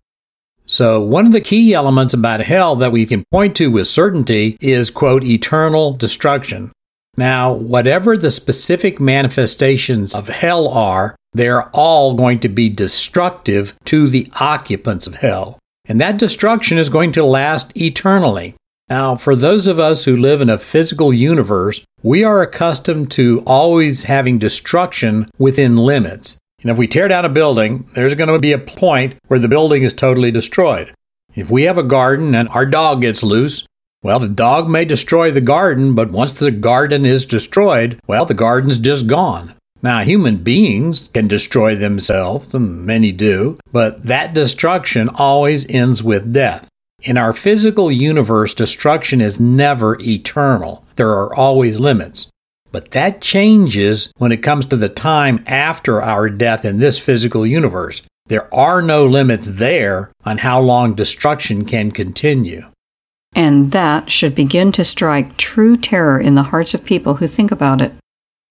So, 0.65 1.01
one 1.01 1.25
of 1.25 1.31
the 1.31 1.41
key 1.41 1.73
elements 1.73 2.13
about 2.13 2.41
hell 2.41 2.75
that 2.75 2.91
we 2.91 3.05
can 3.05 3.23
point 3.31 3.55
to 3.55 3.71
with 3.71 3.87
certainty 3.87 4.57
is, 4.59 4.91
quote, 4.91 5.23
eternal 5.23 5.93
destruction. 5.93 6.71
Now, 7.17 7.51
whatever 7.53 8.15
the 8.15 8.31
specific 8.31 8.99
manifestations 8.99 10.13
of 10.13 10.27
hell 10.27 10.67
are, 10.67 11.15
they're 11.33 11.69
all 11.69 12.13
going 12.13 12.39
to 12.41 12.49
be 12.49 12.69
destructive 12.69 13.75
to 13.85 14.07
the 14.07 14.29
occupants 14.39 15.07
of 15.07 15.15
hell. 15.15 15.57
And 15.87 15.99
that 15.99 16.17
destruction 16.17 16.77
is 16.77 16.89
going 16.89 17.13
to 17.13 17.25
last 17.25 17.75
eternally. 17.75 18.55
Now, 18.89 19.15
for 19.15 19.35
those 19.35 19.67
of 19.67 19.79
us 19.79 20.05
who 20.05 20.15
live 20.17 20.41
in 20.41 20.49
a 20.49 20.57
physical 20.57 21.13
universe, 21.13 21.85
we 22.01 22.23
are 22.23 22.41
accustomed 22.41 23.11
to 23.11 23.43
always 23.45 24.03
having 24.03 24.39
destruction 24.39 25.29
within 25.37 25.77
limits. 25.77 26.37
And 26.61 26.71
if 26.71 26.77
we 26.77 26.87
tear 26.87 27.07
down 27.07 27.23
a 27.23 27.29
building, 27.29 27.87
there's 27.93 28.15
going 28.15 28.29
to 28.29 28.39
be 28.39 28.51
a 28.51 28.57
point 28.57 29.15
where 29.27 29.39
the 29.39 29.47
building 29.47 29.83
is 29.83 29.93
totally 29.93 30.31
destroyed. 30.31 30.91
If 31.35 31.51
we 31.51 31.63
have 31.63 31.77
a 31.77 31.83
garden 31.83 32.33
and 32.33 32.49
our 32.49 32.65
dog 32.65 33.01
gets 33.01 33.21
loose, 33.21 33.65
well, 34.01 34.19
the 34.19 34.29
dog 34.29 34.67
may 34.67 34.85
destroy 34.85 35.29
the 35.29 35.41
garden, 35.41 35.93
but 35.93 36.11
once 36.11 36.33
the 36.33 36.51
garden 36.51 37.05
is 37.05 37.25
destroyed, 37.25 37.99
well, 38.07 38.25
the 38.25 38.33
garden's 38.33 38.77
just 38.77 39.07
gone. 39.07 39.53
Now, 39.81 39.99
human 39.99 40.37
beings 40.37 41.09
can 41.09 41.27
destroy 41.27 41.75
themselves, 41.75 42.55
and 42.55 42.85
many 42.85 43.11
do, 43.11 43.57
but 43.71 44.03
that 44.03 44.33
destruction 44.33 45.09
always 45.09 45.69
ends 45.69 46.01
with 46.01 46.33
death. 46.33 46.67
In 47.01 47.17
our 47.17 47.31
physical 47.31 47.91
universe, 47.91 48.53
destruction 48.53 49.21
is 49.21 49.39
never 49.39 49.97
eternal. 50.01 50.85
There 50.97 51.11
are 51.11 51.33
always 51.33 51.79
limits. 51.79 52.29
But 52.71 52.91
that 52.91 53.21
changes 53.21 54.11
when 54.17 54.31
it 54.31 54.43
comes 54.43 54.65
to 54.67 54.75
the 54.75 54.89
time 54.89 55.43
after 55.47 56.01
our 56.01 56.29
death 56.29 56.65
in 56.65 56.79
this 56.79 56.99
physical 56.99 57.45
universe. 57.45 58.01
There 58.27 58.53
are 58.53 58.81
no 58.81 59.05
limits 59.05 59.51
there 59.51 60.11
on 60.23 60.39
how 60.39 60.59
long 60.59 60.93
destruction 60.93 61.65
can 61.65 61.91
continue. 61.91 62.65
And 63.33 63.71
that 63.71 64.11
should 64.11 64.35
begin 64.35 64.71
to 64.73 64.83
strike 64.83 65.37
true 65.37 65.77
terror 65.77 66.19
in 66.19 66.35
the 66.35 66.43
hearts 66.43 66.73
of 66.73 66.85
people 66.85 67.15
who 67.15 67.27
think 67.27 67.51
about 67.51 67.81
it. 67.81 67.93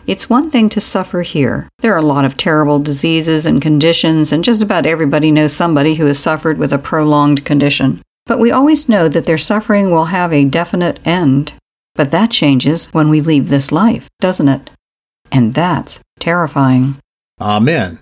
It's 0.06 0.30
one 0.30 0.50
thing 0.50 0.70
to 0.70 0.80
suffer 0.80 1.20
here. 1.20 1.68
There 1.80 1.92
are 1.92 1.98
a 1.98 2.02
lot 2.02 2.24
of 2.24 2.36
terrible 2.36 2.78
diseases 2.78 3.44
and 3.44 3.60
conditions, 3.60 4.32
and 4.32 4.42
just 4.42 4.62
about 4.62 4.86
everybody 4.86 5.30
knows 5.30 5.52
somebody 5.52 5.96
who 5.96 6.06
has 6.06 6.18
suffered 6.18 6.56
with 6.56 6.72
a 6.72 6.78
prolonged 6.78 7.44
condition. 7.44 8.00
But 8.28 8.38
we 8.38 8.52
always 8.52 8.88
know 8.88 9.08
that 9.08 9.24
their 9.24 9.38
suffering 9.38 9.90
will 9.90 10.06
have 10.06 10.32
a 10.32 10.44
definite 10.44 11.00
end. 11.04 11.54
But 11.94 12.12
that 12.12 12.30
changes 12.30 12.86
when 12.94 13.08
we 13.08 13.20
leave 13.20 13.48
this 13.48 13.72
life, 13.72 14.08
doesn't 14.20 14.48
it? 14.48 14.70
And 15.32 15.54
that's 15.54 15.98
terrifying. 16.20 16.98
Amen. 17.40 17.98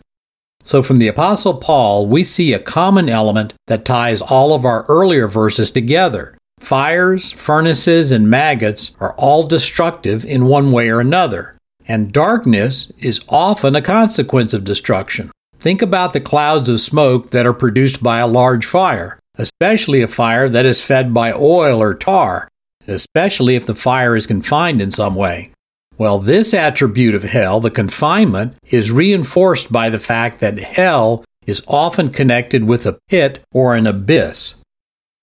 So, 0.63 0.83
from 0.83 0.99
the 0.99 1.07
Apostle 1.07 1.55
Paul, 1.55 2.09
we 2.09 2.25
see 2.25 2.53
a 2.53 2.59
common 2.59 3.09
element 3.09 3.55
that 3.69 3.85
ties 3.85 4.21
all 4.21 4.53
of 4.53 4.65
our 4.65 4.85
earlier 4.89 5.29
verses 5.29 5.71
together. 5.71 6.37
Fires, 6.59 7.31
furnaces, 7.31 8.11
and 8.11 8.29
maggots 8.29 8.97
are 8.99 9.15
all 9.15 9.47
destructive 9.47 10.25
in 10.25 10.47
one 10.47 10.73
way 10.73 10.89
or 10.89 11.01
another, 11.01 11.57
and 11.87 12.13
darkness 12.13 12.91
is 12.99 13.25
often 13.29 13.77
a 13.77 13.83
consequence 13.83 14.53
of 14.53 14.65
destruction. 14.65 15.31
Think 15.61 15.83
about 15.83 16.13
the 16.13 16.21
clouds 16.21 16.69
of 16.69 16.81
smoke 16.81 17.31
that 17.31 17.47
are 17.47 17.53
produced 17.53 18.03
by 18.03 18.19
a 18.19 18.27
large 18.27 18.67
fire, 18.67 19.19
especially 19.39 20.03
a 20.03 20.09
fire 20.09 20.49
that 20.49 20.67
is 20.67 20.81
fed 20.81 21.13
by 21.13 21.33
oil 21.33 21.83
or 21.83 21.95
tar, 21.95 22.49
especially 22.87 23.57
if 23.57 23.67
the 23.67 23.75
fire 23.75 24.17
is 24.17 24.27
confined 24.27 24.81
in 24.81 24.91
some 24.91 25.15
way. 25.15 25.51
Well, 25.99 26.19
this 26.19 26.53
attribute 26.53 27.15
of 27.15 27.23
hell, 27.23 27.61
the 27.61 27.71
confinement, 27.71 28.55
is 28.71 28.93
reinforced 28.93 29.73
by 29.73 29.89
the 29.89 29.99
fact 29.99 30.41
that 30.41 30.59
hell 30.59 31.25
is 31.47 31.63
often 31.67 32.11
connected 32.11 32.65
with 32.65 32.85
a 32.87 32.99
pit 33.09 33.43
or 33.53 33.75
an 33.75 33.87
abyss. 33.87 34.57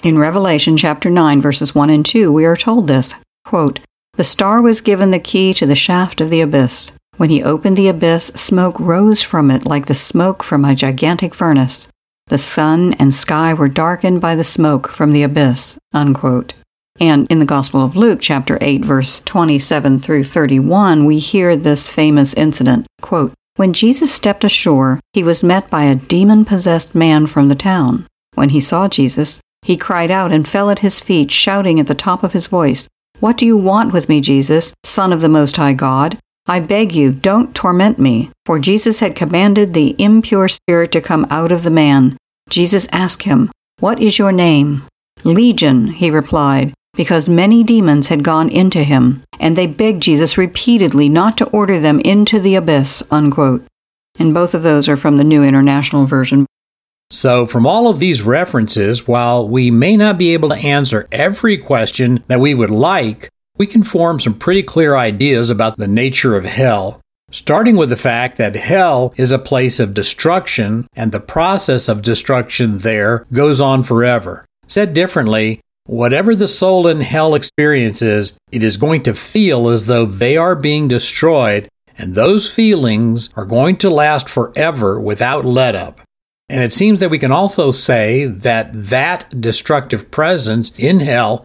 In 0.03 0.17
Revelation 0.17 0.75
chapter 0.77 1.09
9 1.09 1.41
verses 1.41 1.75
1 1.75 1.89
and 1.89 2.05
2, 2.05 2.31
we 2.31 2.45
are 2.45 2.57
told 2.57 2.87
this, 2.87 3.13
quote, 3.45 3.79
"The 4.15 4.23
star 4.23 4.61
was 4.61 4.81
given 4.81 5.11
the 5.11 5.19
key 5.19 5.53
to 5.53 5.65
the 5.65 5.75
shaft 5.75 6.21
of 6.21 6.29
the 6.29 6.41
abyss. 6.41 6.91
When 7.17 7.29
he 7.29 7.43
opened 7.43 7.77
the 7.77 7.87
abyss, 7.87 8.31
smoke 8.35 8.79
rose 8.79 9.21
from 9.21 9.51
it 9.51 9.65
like 9.65 9.85
the 9.85 9.93
smoke 9.93 10.43
from 10.43 10.65
a 10.65 10.75
gigantic 10.75 11.35
furnace. 11.35 11.87
The 12.27 12.37
sun 12.37 12.93
and 12.93 13.13
sky 13.13 13.53
were 13.53 13.67
darkened 13.67 14.21
by 14.21 14.35
the 14.35 14.43
smoke 14.43 14.87
from 14.89 15.11
the 15.11 15.23
abyss." 15.23 15.77
Unquote. 15.93 16.53
And 16.99 17.27
in 17.29 17.39
the 17.39 17.45
Gospel 17.45 17.83
of 17.83 17.95
Luke, 17.95 18.19
chapter 18.21 18.57
8, 18.61 18.85
verse 18.85 19.19
27 19.25 19.99
through 19.99 20.23
31, 20.23 21.05
we 21.05 21.17
hear 21.17 21.55
this 21.55 21.89
famous 21.89 22.33
incident. 22.35 22.85
Quote, 23.01 23.33
when 23.55 23.73
Jesus 23.73 24.11
stepped 24.11 24.43
ashore, 24.43 24.99
he 25.13 25.23
was 25.23 25.43
met 25.43 25.69
by 25.69 25.83
a 25.83 25.95
demon 25.95 26.43
possessed 26.43 26.95
man 26.95 27.27
from 27.27 27.49
the 27.49 27.55
town. 27.55 28.07
When 28.33 28.49
he 28.49 28.59
saw 28.59 28.87
Jesus, 28.87 29.41
he 29.61 29.77
cried 29.77 30.09
out 30.09 30.31
and 30.31 30.47
fell 30.47 30.71
at 30.71 30.79
his 30.79 30.99
feet, 30.99 31.29
shouting 31.29 31.79
at 31.79 31.85
the 31.85 31.93
top 31.93 32.23
of 32.23 32.33
his 32.33 32.47
voice, 32.47 32.87
What 33.19 33.37
do 33.37 33.45
you 33.45 33.55
want 33.55 33.93
with 33.93 34.09
me, 34.09 34.21
Jesus, 34.21 34.73
Son 34.83 35.13
of 35.13 35.21
the 35.21 35.29
Most 35.29 35.57
High 35.57 35.73
God? 35.73 36.17
I 36.45 36.59
beg 36.59 36.93
you, 36.93 37.11
don't 37.11 37.55
torment 37.55 37.99
me. 37.99 38.29
For 38.45 38.59
Jesus 38.59 38.99
had 38.99 39.15
commanded 39.15 39.73
the 39.73 39.95
impure 39.97 40.49
spirit 40.49 40.91
to 40.91 41.01
come 41.01 41.25
out 41.29 41.51
of 41.51 41.63
the 41.63 41.69
man. 41.69 42.17
Jesus 42.49 42.87
asked 42.91 43.23
him, 43.23 43.49
What 43.79 44.01
is 44.01 44.19
your 44.19 44.33
name? 44.33 44.83
Legion, 45.23 45.87
he 45.87 46.11
replied, 46.11 46.73
because 46.95 47.29
many 47.29 47.63
demons 47.63 48.07
had 48.07 48.25
gone 48.25 48.49
into 48.49 48.83
him, 48.83 49.23
and 49.39 49.55
they 49.55 49.67
begged 49.67 50.03
Jesus 50.03 50.37
repeatedly 50.37 51.07
not 51.07 51.37
to 51.37 51.47
order 51.47 51.79
them 51.79 52.01
into 52.01 52.39
the 52.39 52.55
abyss. 52.55 53.03
Unquote. 53.09 53.65
And 54.19 54.33
both 54.33 54.53
of 54.53 54.63
those 54.63 54.89
are 54.89 54.97
from 54.97 55.17
the 55.17 55.23
New 55.23 55.43
International 55.43 56.05
Version. 56.05 56.45
So, 57.09 57.45
from 57.45 57.65
all 57.65 57.87
of 57.87 57.99
these 57.99 58.21
references, 58.21 59.07
while 59.07 59.47
we 59.47 59.71
may 59.71 59.95
not 59.95 60.17
be 60.17 60.33
able 60.33 60.49
to 60.49 60.55
answer 60.55 61.07
every 61.11 61.57
question 61.57 62.23
that 62.27 62.39
we 62.39 62.53
would 62.53 62.71
like, 62.71 63.29
we 63.57 63.67
can 63.67 63.83
form 63.83 64.19
some 64.19 64.33
pretty 64.33 64.63
clear 64.63 64.95
ideas 64.95 65.49
about 65.49 65.77
the 65.77 65.87
nature 65.87 66.35
of 66.35 66.45
hell, 66.45 66.99
starting 67.31 67.75
with 67.75 67.89
the 67.89 67.95
fact 67.95 68.37
that 68.37 68.55
hell 68.55 69.13
is 69.15 69.31
a 69.31 69.39
place 69.39 69.79
of 69.79 69.93
destruction 69.93 70.87
and 70.93 71.11
the 71.11 71.19
process 71.19 71.87
of 71.87 72.01
destruction 72.01 72.79
there 72.79 73.25
goes 73.31 73.61
on 73.61 73.83
forever. 73.83 74.45
Said 74.67 74.93
differently, 74.93 75.61
Whatever 75.85 76.33
the 76.33 76.47
soul 76.47 76.87
in 76.87 77.01
hell 77.01 77.35
experiences, 77.35 78.37
it 78.53 78.63
is 78.63 78.77
going 78.77 79.03
to 79.03 79.13
feel 79.13 79.67
as 79.67 79.85
though 79.85 80.05
they 80.05 80.37
are 80.37 80.55
being 80.55 80.87
destroyed, 80.87 81.67
and 81.97 82.15
those 82.15 82.53
feelings 82.53 83.29
are 83.35 83.45
going 83.45 83.75
to 83.77 83.89
last 83.89 84.29
forever 84.29 84.97
without 84.97 85.43
let 85.43 85.75
up. 85.75 85.99
And 86.47 86.63
it 86.63 86.71
seems 86.71 87.01
that 87.01 87.09
we 87.09 87.19
can 87.19 87.33
also 87.33 87.71
say 87.71 88.23
that 88.25 88.69
that 88.71 89.41
destructive 89.41 90.09
presence 90.09 90.73
in 90.79 91.01
hell 91.01 91.43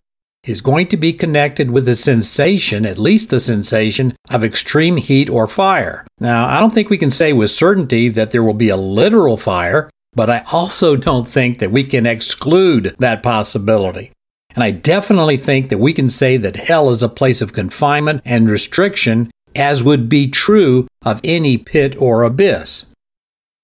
is 0.48 0.60
going 0.60 0.86
to 0.88 0.96
be 0.96 1.12
connected 1.12 1.70
with 1.70 1.84
the 1.84 1.94
sensation, 1.94 2.86
at 2.86 2.98
least 2.98 3.30
the 3.30 3.40
sensation, 3.40 4.14
of 4.30 4.42
extreme 4.42 4.96
heat 4.96 5.28
or 5.28 5.46
fire. 5.46 6.06
Now, 6.18 6.46
I 6.46 6.60
don't 6.60 6.72
think 6.72 6.90
we 6.90 6.98
can 6.98 7.10
say 7.10 7.32
with 7.32 7.50
certainty 7.50 8.08
that 8.08 8.30
there 8.30 8.42
will 8.42 8.54
be 8.54 8.68
a 8.68 8.76
literal 8.76 9.36
fire, 9.36 9.90
but 10.14 10.30
I 10.30 10.44
also 10.52 10.96
don't 10.96 11.28
think 11.28 11.58
that 11.58 11.70
we 11.70 11.84
can 11.84 12.06
exclude 12.06 12.96
that 12.98 13.22
possibility. 13.22 14.10
And 14.54 14.64
I 14.64 14.70
definitely 14.70 15.36
think 15.36 15.68
that 15.68 15.78
we 15.78 15.92
can 15.92 16.08
say 16.08 16.36
that 16.38 16.56
hell 16.56 16.90
is 16.90 17.02
a 17.02 17.08
place 17.08 17.40
of 17.40 17.52
confinement 17.52 18.22
and 18.24 18.50
restriction, 18.50 19.30
as 19.54 19.84
would 19.84 20.08
be 20.08 20.28
true 20.28 20.88
of 21.02 21.20
any 21.22 21.58
pit 21.58 21.94
or 21.98 22.22
abyss. 22.22 22.86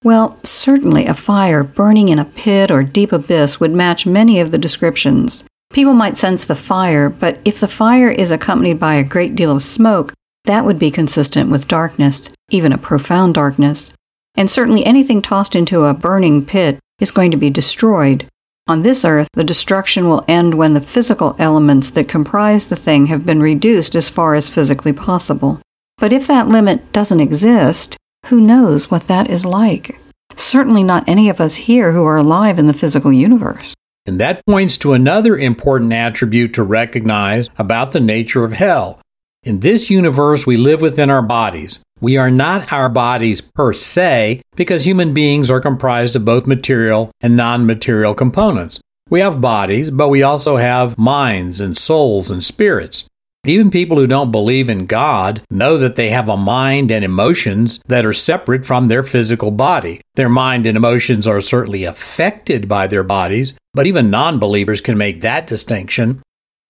Well, 0.03 0.37
certainly 0.43 1.07
a 1.07 1.15
fire 1.15 1.63
burning 1.63 2.09
in 2.09 2.19
a 2.19 2.25
pit 2.25 2.69
or 2.69 2.83
deep 2.83 3.11
abyss 3.11 3.59
would 3.59 3.71
match 3.71 4.05
many 4.05 4.39
of 4.39 4.51
the 4.51 4.59
descriptions. 4.59 5.43
People 5.75 5.93
might 5.93 6.15
sense 6.15 6.45
the 6.45 6.55
fire, 6.55 7.09
but 7.09 7.37
if 7.43 7.59
the 7.59 7.67
fire 7.67 8.09
is 8.09 8.31
accompanied 8.31 8.79
by 8.79 8.95
a 8.95 9.03
great 9.03 9.35
deal 9.35 9.51
of 9.51 9.61
smoke, 9.61 10.13
that 10.45 10.63
would 10.63 10.79
be 10.79 10.89
consistent 10.89 11.51
with 11.51 11.67
darkness, 11.67 12.29
even 12.49 12.71
a 12.71 12.77
profound 12.77 13.33
darkness. 13.33 13.91
And 14.35 14.49
certainly 14.49 14.85
anything 14.85 15.21
tossed 15.21 15.53
into 15.53 15.83
a 15.83 15.93
burning 15.93 16.45
pit 16.45 16.79
is 17.01 17.11
going 17.11 17.29
to 17.31 17.35
be 17.35 17.49
destroyed. 17.49 18.25
On 18.67 18.79
this 18.79 19.03
earth, 19.03 19.27
the 19.33 19.43
destruction 19.43 20.07
will 20.07 20.23
end 20.29 20.53
when 20.53 20.75
the 20.75 20.79
physical 20.79 21.35
elements 21.39 21.89
that 21.89 22.07
comprise 22.07 22.69
the 22.69 22.77
thing 22.77 23.07
have 23.07 23.25
been 23.25 23.41
reduced 23.41 23.95
as 23.95 24.09
far 24.09 24.33
as 24.33 24.47
physically 24.47 24.93
possible. 24.93 25.59
But 25.97 26.13
if 26.13 26.25
that 26.27 26.47
limit 26.47 26.93
doesn't 26.93 27.19
exist, 27.19 27.97
who 28.27 28.39
knows 28.39 28.89
what 28.89 29.07
that 29.07 29.29
is 29.29 29.43
like? 29.43 29.99
Certainly 30.37 30.83
not 30.83 31.03
any 31.05 31.27
of 31.27 31.41
us 31.41 31.55
here 31.55 31.91
who 31.91 32.05
are 32.05 32.15
alive 32.15 32.57
in 32.57 32.67
the 32.67 32.73
physical 32.73 33.11
universe. 33.11 33.75
And 34.05 34.19
that 34.19 34.45
points 34.45 34.77
to 34.77 34.93
another 34.93 35.37
important 35.37 35.91
attribute 35.93 36.53
to 36.53 36.63
recognize 36.63 37.49
about 37.57 37.91
the 37.91 37.99
nature 37.99 38.43
of 38.43 38.53
hell. 38.53 38.99
In 39.43 39.59
this 39.59 39.89
universe, 39.89 40.45
we 40.45 40.57
live 40.57 40.81
within 40.81 41.09
our 41.09 41.21
bodies. 41.21 41.79
We 42.01 42.17
are 42.17 42.31
not 42.31 42.73
our 42.73 42.89
bodies 42.89 43.41
per 43.41 43.73
se 43.73 44.41
because 44.55 44.85
human 44.85 45.13
beings 45.13 45.49
are 45.49 45.61
comprised 45.61 46.15
of 46.15 46.25
both 46.25 46.45
material 46.45 47.11
and 47.21 47.35
non 47.35 47.65
material 47.65 48.13
components. 48.13 48.79
We 49.09 49.19
have 49.19 49.39
bodies, 49.39 49.91
but 49.91 50.09
we 50.09 50.23
also 50.23 50.57
have 50.57 50.97
minds 50.97 51.61
and 51.61 51.77
souls 51.77 52.31
and 52.31 52.43
spirits. 52.43 53.05
Even 53.47 53.69
people 53.69 53.97
who 53.97 54.07
don't 54.07 54.31
believe 54.31 54.69
in 54.69 54.87
God 54.87 55.41
know 55.51 55.77
that 55.77 55.95
they 55.95 56.09
have 56.09 56.27
a 56.27 56.35
mind 56.35 56.89
and 56.91 57.05
emotions 57.05 57.79
that 57.87 58.05
are 58.05 58.13
separate 58.13 58.65
from 58.65 58.87
their 58.87 59.03
physical 59.03 59.51
body. 59.51 60.01
Their 60.15 60.29
mind 60.29 60.65
and 60.65 60.75
emotions 60.75 61.27
are 61.27 61.41
certainly 61.41 61.83
affected 61.83 62.67
by 62.67 62.87
their 62.87 63.03
bodies, 63.03 63.55
but 63.73 63.85
even 63.85 64.09
non 64.09 64.39
believers 64.39 64.81
can 64.81 64.97
make 64.97 65.21
that 65.21 65.47
distinction. 65.47 66.21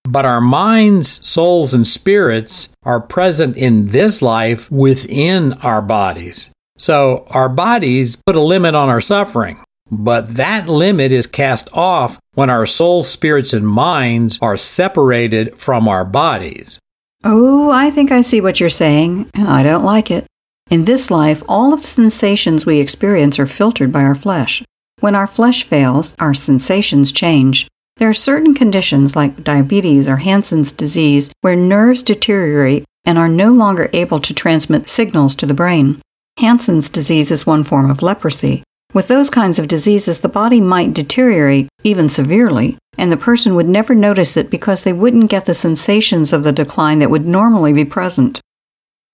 but 0.08 0.24
our 0.24 0.40
minds, 0.42 1.26
souls, 1.28 1.74
and 1.74 1.88
spirits 1.88 2.70
are 2.84 3.02
present 3.02 3.58
in 3.58 3.88
this 3.88 4.22
life 4.22 4.70
within 4.70 5.54
our 5.64 5.82
bodies. 5.82 6.52
So 6.78 7.26
our 7.32 7.50
bodies 7.50 8.16
put 8.24 8.36
a 8.36 8.40
limit 8.42 8.76
on 8.76 8.88
our 8.88 9.02
suffering, 9.02 9.64
but 9.90 10.36
that 10.36 10.70
limit 10.70 11.12
is 11.12 11.26
cast 11.26 11.70
off 11.74 12.20
when 12.36 12.50
our 12.50 12.66
souls, 12.66 13.10
spirits, 13.10 13.54
and 13.54 13.68
minds 13.68 14.38
are 14.42 14.58
separated 14.58 15.60
from 15.60 15.88
our 15.88 16.06
bodies. 16.06 16.80
Oh, 17.24 17.72
I 17.72 17.90
think 17.90 18.12
I 18.12 18.22
see 18.22 18.40
what 18.40 18.60
you're 18.60 18.70
saying, 18.70 19.30
and 19.34 19.48
I 19.48 19.64
don't 19.64 19.84
like 19.84 20.12
it. 20.12 20.28
In 20.70 20.86
this 20.86 21.10
life, 21.10 21.44
all 21.48 21.74
of 21.74 21.82
the 21.82 21.88
sensations 21.88 22.66
we 22.66 22.80
experience 22.80 23.40
are 23.40 23.48
filtered 23.48 23.92
by 23.92 24.04
our 24.04 24.16
flesh. 24.16 24.64
When 25.00 25.16
our 25.16 25.28
flesh 25.28 25.64
fails, 25.64 26.16
our 26.20 26.34
sensations 26.34 27.12
change. 27.12 27.68
There 27.98 28.10
are 28.10 28.14
certain 28.14 28.54
conditions 28.54 29.16
like 29.16 29.44
diabetes 29.44 30.08
or 30.08 30.18
Hansen's 30.18 30.72
disease 30.72 31.32
where 31.42 31.56
nerves 31.56 32.04
deteriorate 32.04 32.84
and 33.06 33.18
are 33.18 33.30
no 33.30 33.52
longer 33.52 33.90
able 33.94 34.20
to 34.20 34.34
transmit 34.34 34.90
signals 34.90 35.36
to 35.36 35.46
the 35.46 35.54
brain. 35.54 36.02
Hansen's 36.40 36.90
disease 36.90 37.32
is 37.32 37.46
one 37.46 37.64
form 37.64 37.90
of 37.90 38.02
leprosy. 38.02 38.64
With 38.96 39.10
those 39.10 39.30
kinds 39.30 39.60
of 39.60 39.68
diseases, 39.68 40.22
the 40.22 40.30
body 40.30 40.62
might 40.62 40.94
deteriorate, 40.94 41.68
even 41.84 42.08
severely, 42.08 42.78
and 42.98 43.12
the 43.12 43.18
person 43.18 43.54
would 43.54 43.68
never 43.68 43.94
notice 43.94 44.38
it 44.38 44.50
because 44.50 44.84
they 44.84 44.94
wouldn't 44.94 45.30
get 45.30 45.44
the 45.44 45.54
sensations 45.54 46.32
of 46.32 46.44
the 46.44 46.54
decline 46.54 47.00
that 47.00 47.10
would 47.10 47.26
normally 47.26 47.74
be 47.74 47.84
present. 47.84 48.40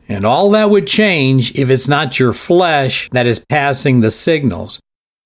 And 0.07 0.23
all 0.23 0.51
that 0.51 0.69
would 0.69 0.85
change 0.85 1.57
if 1.57 1.71
it's 1.71 1.87
not 1.87 2.19
your 2.19 2.31
flesh 2.31 3.09
that 3.11 3.25
is 3.25 3.43
passing 3.49 4.01
the 4.01 4.11
signals. 4.11 4.79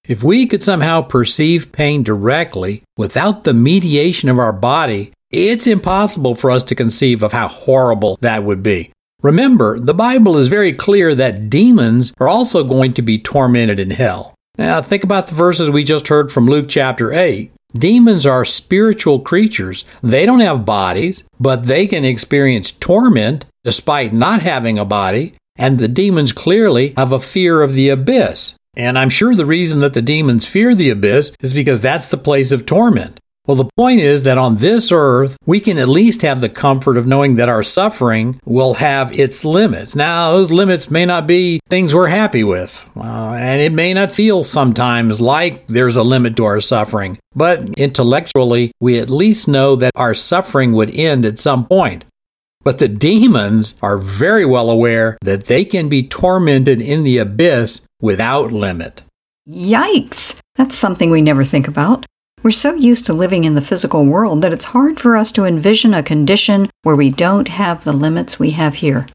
If 0.07 0.23
we 0.23 0.47
could 0.47 0.63
somehow 0.63 1.01
perceive 1.01 1.73
pain 1.73 2.01
directly 2.01 2.81
without 2.95 3.43
the 3.43 3.53
mediation 3.53 4.29
of 4.29 4.39
our 4.39 4.53
body, 4.53 5.11
it's 5.31 5.67
impossible 5.67 6.33
for 6.33 6.49
us 6.49 6.63
to 6.63 6.75
conceive 6.75 7.23
of 7.23 7.33
how 7.33 7.49
horrible 7.49 8.17
that 8.21 8.45
would 8.45 8.63
be. 8.63 8.93
Remember, 9.21 9.77
the 9.81 9.93
Bible 9.93 10.37
is 10.37 10.47
very 10.47 10.71
clear 10.71 11.13
that 11.13 11.49
demons 11.49 12.13
are 12.21 12.29
also 12.29 12.63
going 12.63 12.93
to 12.93 13.01
be 13.01 13.19
tormented 13.19 13.81
in 13.81 13.89
hell. 13.89 14.34
Now, 14.57 14.81
think 14.81 15.03
about 15.03 15.27
the 15.27 15.35
verses 15.35 15.69
we 15.69 15.83
just 15.83 16.07
heard 16.07 16.31
from 16.31 16.47
Luke 16.47 16.67
chapter 16.69 17.11
8. 17.11 17.51
Demons 17.77 18.25
are 18.25 18.45
spiritual 18.45 19.19
creatures. 19.19 19.83
They 20.01 20.25
don't 20.25 20.39
have 20.39 20.65
bodies, 20.65 21.27
but 21.39 21.65
they 21.65 21.87
can 21.87 22.05
experience 22.05 22.71
torment 22.71 23.45
despite 23.63 24.13
not 24.13 24.41
having 24.41 24.79
a 24.79 24.85
body, 24.85 25.33
and 25.57 25.77
the 25.77 25.89
demons 25.89 26.31
clearly 26.31 26.93
have 26.95 27.11
a 27.11 27.19
fear 27.19 27.61
of 27.61 27.73
the 27.73 27.89
abyss. 27.89 28.55
And 28.77 28.97
I'm 28.97 29.09
sure 29.09 29.35
the 29.35 29.45
reason 29.45 29.79
that 29.79 29.93
the 29.93 30.01
demons 30.01 30.45
fear 30.45 30.75
the 30.75 30.89
abyss 30.89 31.33
is 31.41 31.53
because 31.53 31.81
that's 31.81 32.07
the 32.07 32.17
place 32.17 32.51
of 32.51 32.65
torment. 32.65 33.19
Well, 33.47 33.57
the 33.57 33.69
point 33.77 33.99
is 33.99 34.23
that 34.23 34.39
on 34.39 34.57
this 34.57 34.91
earth, 34.91 35.37
we 35.45 35.59
can 35.59 35.77
at 35.77 35.87
least 35.87 36.23
have 36.23 36.41
the 36.41 36.49
comfort 36.49 36.97
of 36.97 37.05
knowing 37.05 37.35
that 37.35 37.49
our 37.49 37.61
suffering 37.61 38.39
will 38.43 38.75
have 38.75 39.17
its 39.17 39.45
limits. 39.45 39.95
Now, 39.95 40.31
those 40.31 40.51
limits 40.51 40.89
may 40.89 41.05
not 41.05 41.27
be 41.27 41.59
things 41.69 41.93
we're 41.93 42.07
happy 42.07 42.43
with, 42.43 42.89
uh, 42.97 43.33
and 43.33 43.61
it 43.61 43.71
may 43.71 43.93
not 43.93 44.11
feel 44.11 44.43
sometimes 44.43 45.21
like 45.21 45.67
there's 45.67 45.95
a 45.95 46.01
limit 46.01 46.35
to 46.37 46.45
our 46.45 46.59
suffering, 46.59 47.19
but 47.35 47.61
intellectually, 47.77 48.71
we 48.79 48.97
at 48.97 49.11
least 49.11 49.47
know 49.47 49.75
that 49.75 49.91
our 49.95 50.15
suffering 50.15 50.73
would 50.73 50.95
end 50.95 51.23
at 51.23 51.37
some 51.37 51.67
point. 51.67 52.03
But 52.63 52.79
the 52.79 52.87
demons 52.87 53.77
are 53.83 53.99
very 53.99 54.45
well 54.45 54.71
aware 54.71 55.19
that 55.21 55.45
they 55.45 55.65
can 55.65 55.87
be 55.87 56.07
tormented 56.07 56.81
in 56.81 57.03
the 57.03 57.19
abyss 57.19 57.85
without 58.01 58.51
limit. 58.51 59.03
Yikes! 59.47 60.39
That's 60.55 60.75
something 60.75 61.11
we 61.11 61.21
never 61.21 61.43
think 61.43 61.67
about. 61.67 62.07
We're 62.45 62.51
so 62.51 62.75
used 62.75 63.07
to 63.07 63.13
living 63.13 63.43
in 63.43 63.55
the 63.55 63.59
physical 63.59 64.05
world 64.05 64.43
that 64.43 64.53
it's 64.53 64.65
hard 64.65 64.99
for 64.99 65.15
us 65.15 65.31
to 65.31 65.45
envision 65.45 65.95
a 65.95 66.03
condition 66.03 66.69
where 66.83 66.95
we 66.95 67.09
don't 67.09 67.47
have 67.47 67.83
the 67.83 67.91
limits 67.91 68.37
we 68.37 68.51
have 68.51 68.75
here. 68.75 69.07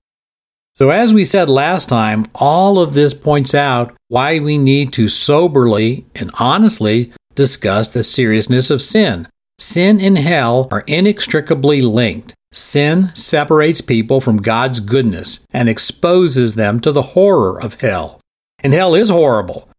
So, 0.74 0.90
as 0.90 1.14
we 1.14 1.24
said 1.24 1.48
last 1.48 1.88
time, 1.88 2.26
all 2.34 2.80
of 2.80 2.94
this 2.94 3.14
points 3.14 3.54
out 3.54 3.96
why 4.08 4.40
we 4.40 4.58
need 4.58 4.92
to 4.94 5.06
soberly 5.06 6.06
and 6.16 6.32
honestly 6.40 7.12
discuss 7.36 7.88
the 7.88 8.02
seriousness 8.02 8.68
of 8.68 8.82
sin. 8.82 9.28
Sin 9.60 10.00
and 10.00 10.18
hell 10.18 10.66
are 10.72 10.82
inextricably 10.88 11.82
linked. 11.82 12.34
Sin 12.50 13.10
separates 13.14 13.80
people 13.80 14.20
from 14.20 14.38
God's 14.38 14.80
goodness 14.80 15.38
and 15.52 15.68
exposes 15.68 16.56
them 16.56 16.80
to 16.80 16.90
the 16.90 17.14
horror 17.14 17.62
of 17.62 17.80
hell. 17.80 18.20
And 18.58 18.72
hell 18.72 18.96
is 18.96 19.08
horrible. 19.08 19.69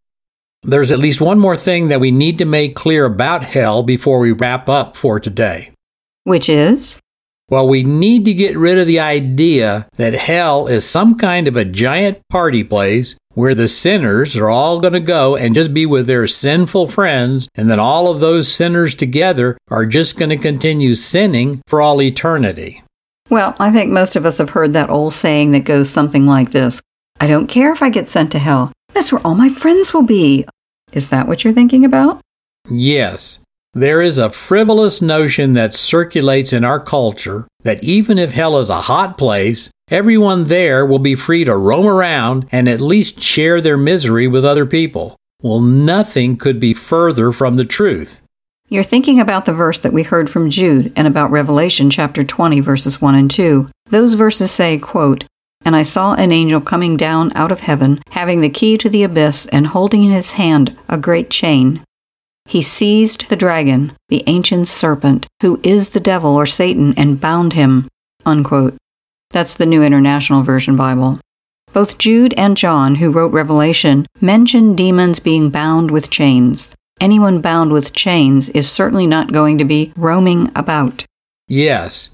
There's 0.63 0.91
at 0.91 0.99
least 0.99 1.19
one 1.19 1.39
more 1.39 1.57
thing 1.57 1.87
that 1.87 1.99
we 1.99 2.11
need 2.11 2.37
to 2.37 2.45
make 2.45 2.75
clear 2.75 3.05
about 3.05 3.43
hell 3.43 3.81
before 3.81 4.19
we 4.19 4.31
wrap 4.31 4.69
up 4.69 4.95
for 4.95 5.19
today. 5.19 5.71
Which 6.23 6.47
is? 6.47 6.99
Well, 7.49 7.67
we 7.67 7.83
need 7.83 8.25
to 8.25 8.33
get 8.33 8.55
rid 8.55 8.77
of 8.77 8.85
the 8.85 8.99
idea 8.99 9.87
that 9.97 10.13
hell 10.13 10.67
is 10.67 10.87
some 10.87 11.17
kind 11.17 11.47
of 11.47 11.57
a 11.57 11.65
giant 11.65 12.19
party 12.29 12.63
place 12.63 13.17
where 13.33 13.55
the 13.55 13.67
sinners 13.67 14.37
are 14.37 14.49
all 14.49 14.79
going 14.79 14.93
to 14.93 14.99
go 14.99 15.35
and 15.35 15.55
just 15.55 15.73
be 15.73 15.85
with 15.85 16.05
their 16.05 16.27
sinful 16.27 16.87
friends, 16.87 17.49
and 17.55 17.69
then 17.69 17.79
all 17.79 18.11
of 18.11 18.19
those 18.19 18.53
sinners 18.53 18.93
together 18.93 19.57
are 19.69 19.85
just 19.85 20.17
going 20.17 20.29
to 20.29 20.37
continue 20.37 20.93
sinning 20.93 21.61
for 21.65 21.81
all 21.81 22.01
eternity. 22.01 22.83
Well, 23.29 23.55
I 23.59 23.71
think 23.71 23.91
most 23.91 24.15
of 24.15 24.25
us 24.25 24.37
have 24.37 24.51
heard 24.51 24.73
that 24.73 24.89
old 24.89 25.13
saying 25.13 25.51
that 25.51 25.65
goes 25.65 25.89
something 25.89 26.27
like 26.27 26.51
this 26.51 26.81
I 27.19 27.27
don't 27.27 27.47
care 27.47 27.71
if 27.71 27.81
I 27.81 27.89
get 27.89 28.07
sent 28.07 28.31
to 28.31 28.39
hell. 28.39 28.71
That's 28.93 29.11
where 29.11 29.25
all 29.25 29.35
my 29.35 29.49
friends 29.49 29.93
will 29.93 30.03
be. 30.03 30.45
Is 30.93 31.09
that 31.09 31.27
what 31.27 31.43
you're 31.43 31.53
thinking 31.53 31.85
about? 31.85 32.21
Yes. 32.69 33.43
There 33.73 34.01
is 34.01 34.17
a 34.17 34.29
frivolous 34.29 35.01
notion 35.01 35.53
that 35.53 35.73
circulates 35.73 36.51
in 36.51 36.65
our 36.65 36.79
culture 36.79 37.47
that 37.63 37.83
even 37.83 38.17
if 38.17 38.33
hell 38.33 38.57
is 38.57 38.69
a 38.69 38.81
hot 38.81 39.17
place, 39.17 39.71
everyone 39.89 40.45
there 40.45 40.85
will 40.85 40.99
be 40.99 41.15
free 41.15 41.45
to 41.45 41.55
roam 41.55 41.85
around 41.85 42.47
and 42.51 42.67
at 42.67 42.81
least 42.81 43.21
share 43.21 43.61
their 43.61 43.77
misery 43.77 44.27
with 44.27 44.43
other 44.43 44.65
people. 44.65 45.15
Well, 45.41 45.61
nothing 45.61 46.35
could 46.35 46.59
be 46.59 46.73
further 46.73 47.31
from 47.31 47.55
the 47.55 47.65
truth. 47.65 48.21
You're 48.67 48.83
thinking 48.83 49.19
about 49.19 49.45
the 49.45 49.53
verse 49.53 49.79
that 49.79 49.93
we 49.93 50.03
heard 50.03 50.29
from 50.29 50.49
Jude 50.49 50.93
and 50.95 51.07
about 51.07 51.31
Revelation 51.31 51.89
chapter 51.89 52.23
20 52.23 52.59
verses 52.59 53.01
1 53.01 53.15
and 53.15 53.31
2. 53.31 53.69
Those 53.89 54.13
verses 54.13 54.51
say, 54.51 54.77
quote, 54.77 55.25
And 55.63 55.75
I 55.75 55.83
saw 55.83 56.13
an 56.13 56.31
angel 56.31 56.61
coming 56.61 56.97
down 56.97 57.31
out 57.35 57.51
of 57.51 57.61
heaven, 57.61 58.01
having 58.09 58.41
the 58.41 58.49
key 58.49 58.77
to 58.77 58.89
the 58.89 59.03
abyss 59.03 59.45
and 59.47 59.67
holding 59.67 60.03
in 60.03 60.11
his 60.11 60.33
hand 60.33 60.75
a 60.89 60.97
great 60.97 61.29
chain. 61.29 61.83
He 62.45 62.61
seized 62.61 63.29
the 63.29 63.35
dragon, 63.35 63.93
the 64.09 64.23
ancient 64.27 64.67
serpent, 64.67 65.27
who 65.41 65.59
is 65.63 65.89
the 65.89 65.99
devil 65.99 66.35
or 66.35 66.45
Satan, 66.45 66.93
and 66.97 67.21
bound 67.21 67.53
him. 67.53 67.87
Unquote. 68.25 68.75
That's 69.31 69.53
the 69.53 69.65
New 69.65 69.83
International 69.83 70.41
Version 70.41 70.75
Bible. 70.75 71.19
Both 71.71 71.97
Jude 71.97 72.33
and 72.33 72.57
John, 72.57 72.95
who 72.95 73.11
wrote 73.11 73.31
Revelation, 73.31 74.05
mention 74.19 74.75
demons 74.75 75.19
being 75.19 75.49
bound 75.49 75.89
with 75.89 76.09
chains. 76.09 76.73
Anyone 76.99 77.39
bound 77.39 77.71
with 77.71 77.93
chains 77.93 78.49
is 78.49 78.69
certainly 78.69 79.07
not 79.07 79.31
going 79.31 79.57
to 79.57 79.65
be 79.65 79.93
roaming 79.95 80.51
about. 80.55 81.05
Yes. 81.47 82.09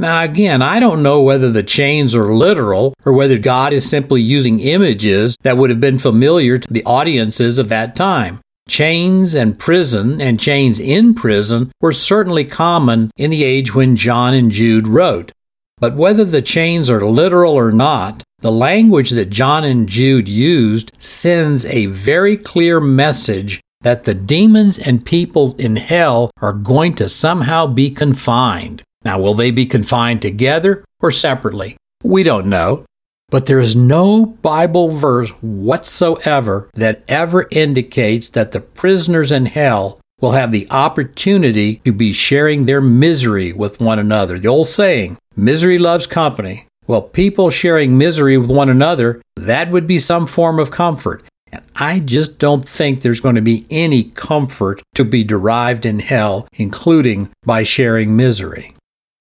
Now, 0.00 0.22
again, 0.22 0.62
I 0.62 0.80
don't 0.80 1.02
know 1.02 1.20
whether 1.20 1.50
the 1.50 1.62
chains 1.62 2.14
are 2.14 2.32
literal 2.34 2.94
or 3.04 3.12
whether 3.12 3.36
God 3.36 3.74
is 3.74 3.86
simply 3.86 4.22
using 4.22 4.58
images 4.58 5.36
that 5.42 5.58
would 5.58 5.68
have 5.68 5.78
been 5.78 5.98
familiar 5.98 6.56
to 6.56 6.72
the 6.72 6.82
audiences 6.86 7.58
of 7.58 7.68
that 7.68 7.94
time. 7.94 8.40
Chains 8.66 9.34
and 9.34 9.58
prison 9.58 10.18
and 10.18 10.40
chains 10.40 10.80
in 10.80 11.12
prison 11.12 11.70
were 11.82 11.92
certainly 11.92 12.46
common 12.46 13.10
in 13.18 13.30
the 13.30 13.44
age 13.44 13.74
when 13.74 13.94
John 13.94 14.32
and 14.32 14.50
Jude 14.50 14.88
wrote. 14.88 15.32
But 15.76 15.96
whether 15.96 16.24
the 16.24 16.40
chains 16.40 16.88
are 16.88 17.04
literal 17.04 17.52
or 17.52 17.70
not, 17.70 18.22
the 18.38 18.50
language 18.50 19.10
that 19.10 19.28
John 19.28 19.64
and 19.64 19.86
Jude 19.86 20.30
used 20.30 20.92
sends 20.98 21.66
a 21.66 21.86
very 21.86 22.38
clear 22.38 22.80
message 22.80 23.60
that 23.82 24.04
the 24.04 24.14
demons 24.14 24.78
and 24.78 25.04
people 25.04 25.54
in 25.58 25.76
hell 25.76 26.30
are 26.40 26.54
going 26.54 26.94
to 26.94 27.08
somehow 27.10 27.66
be 27.66 27.90
confined. 27.90 28.82
Now, 29.04 29.18
will 29.18 29.34
they 29.34 29.50
be 29.50 29.66
confined 29.66 30.22
together 30.22 30.84
or 31.00 31.10
separately? 31.10 31.76
We 32.02 32.22
don't 32.22 32.46
know. 32.46 32.84
But 33.30 33.46
there 33.46 33.60
is 33.60 33.76
no 33.76 34.26
Bible 34.26 34.88
verse 34.88 35.30
whatsoever 35.40 36.68
that 36.74 37.04
ever 37.06 37.46
indicates 37.50 38.28
that 38.30 38.52
the 38.52 38.60
prisoners 38.60 39.30
in 39.30 39.46
hell 39.46 40.00
will 40.20 40.32
have 40.32 40.52
the 40.52 40.66
opportunity 40.70 41.76
to 41.84 41.92
be 41.92 42.12
sharing 42.12 42.66
their 42.66 42.80
misery 42.80 43.52
with 43.52 43.80
one 43.80 43.98
another. 43.98 44.38
The 44.38 44.48
old 44.48 44.66
saying, 44.66 45.16
misery 45.36 45.78
loves 45.78 46.06
company. 46.06 46.66
Well, 46.86 47.02
people 47.02 47.50
sharing 47.50 47.96
misery 47.96 48.36
with 48.36 48.50
one 48.50 48.68
another, 48.68 49.22
that 49.36 49.70
would 49.70 49.86
be 49.86 50.00
some 50.00 50.26
form 50.26 50.58
of 50.58 50.72
comfort. 50.72 51.22
And 51.52 51.62
I 51.76 52.00
just 52.00 52.38
don't 52.38 52.68
think 52.68 53.00
there's 53.00 53.20
going 53.20 53.36
to 53.36 53.40
be 53.40 53.66
any 53.70 54.04
comfort 54.04 54.82
to 54.96 55.04
be 55.04 55.22
derived 55.22 55.86
in 55.86 56.00
hell, 56.00 56.48
including 56.52 57.30
by 57.44 57.62
sharing 57.62 58.16
misery. 58.16 58.74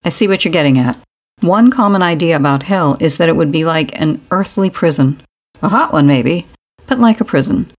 I 0.04 0.10
see 0.10 0.28
what 0.28 0.46
you're 0.46 0.52
getting 0.52 0.78
at. 0.78 0.98
One 1.42 1.72
common 1.72 2.02
idea 2.02 2.36
about 2.36 2.64
hell 2.64 2.98
is 3.00 3.18
that 3.18 3.30
it 3.30 3.36
would 3.36 3.52
be 3.52 3.66
like 3.66 4.00
an 4.00 4.22
earthly 4.32 4.70
prison. 4.70 5.22
A 5.62 5.70
hot 5.70 5.92
one, 5.92 6.08
maybe, 6.08 6.48
but 6.88 7.00
like 7.00 7.20
a 7.20 7.26
prison. 7.26 7.72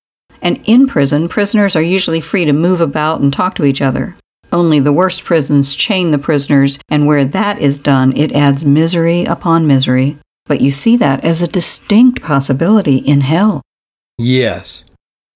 And 0.42 0.60
in 0.64 0.86
prison, 0.86 1.28
prisoners 1.28 1.76
are 1.76 1.82
usually 1.82 2.20
free 2.20 2.44
to 2.44 2.52
move 2.52 2.80
about 2.80 3.20
and 3.20 3.32
talk 3.32 3.54
to 3.56 3.64
each 3.64 3.82
other. 3.82 4.16
Only 4.52 4.80
the 4.80 4.92
worst 4.92 5.24
prisons 5.24 5.74
chain 5.74 6.10
the 6.10 6.18
prisoners, 6.18 6.78
and 6.88 7.06
where 7.06 7.24
that 7.24 7.58
is 7.60 7.78
done, 7.78 8.16
it 8.16 8.32
adds 8.32 8.64
misery 8.64 9.24
upon 9.24 9.66
misery. 9.66 10.18
But 10.46 10.60
you 10.60 10.70
see 10.70 10.96
that 10.96 11.24
as 11.24 11.40
a 11.40 11.48
distinct 11.48 12.22
possibility 12.22 12.96
in 12.96 13.20
hell. 13.20 13.62
Yes. 14.18 14.84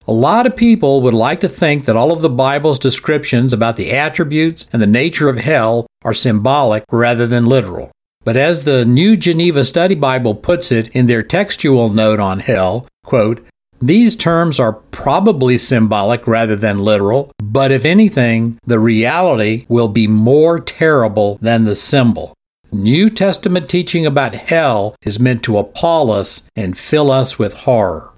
A 0.07 0.13
lot 0.13 0.45
of 0.45 0.55
people 0.55 1.01
would 1.01 1.13
like 1.13 1.39
to 1.39 1.49
think 1.49 1.85
that 1.85 1.95
all 1.95 2.11
of 2.11 2.21
the 2.21 2.29
Bible's 2.29 2.77
descriptions 2.77 3.53
about 3.53 3.75
the 3.75 3.91
attributes 3.91 4.69
and 4.71 4.81
the 4.81 4.87
nature 4.87 5.29
of 5.29 5.37
hell 5.37 5.87
are 6.05 6.13
symbolic 6.13 6.85
rather 6.91 7.27
than 7.27 7.45
literal. 7.45 7.91
But 8.23 8.37
as 8.37 8.63
the 8.63 8.85
New 8.85 9.17
Geneva 9.17 9.65
Study 9.65 9.95
Bible 9.95 10.33
puts 10.33 10.71
it 10.71 10.87
in 10.95 11.07
their 11.07 11.21
textual 11.21 11.89
note 11.89 12.19
on 12.19 12.39
hell, 12.39 12.87
quote, 13.03 13.45
these 13.81 14.15
terms 14.15 14.59
are 14.59 14.73
probably 14.73 15.57
symbolic 15.57 16.25
rather 16.27 16.55
than 16.55 16.79
literal, 16.79 17.31
but 17.43 17.71
if 17.71 17.83
anything, 17.83 18.57
the 18.65 18.79
reality 18.79 19.65
will 19.67 19.89
be 19.89 20.07
more 20.07 20.59
terrible 20.59 21.37
than 21.41 21.65
the 21.65 21.75
symbol. 21.75 22.33
New 22.71 23.09
Testament 23.09 23.69
teaching 23.69 24.05
about 24.05 24.33
hell 24.33 24.95
is 25.03 25.19
meant 25.19 25.43
to 25.43 25.57
appall 25.57 26.11
us 26.11 26.49
and 26.55 26.77
fill 26.77 27.11
us 27.11 27.37
with 27.37 27.53
horror. 27.53 28.11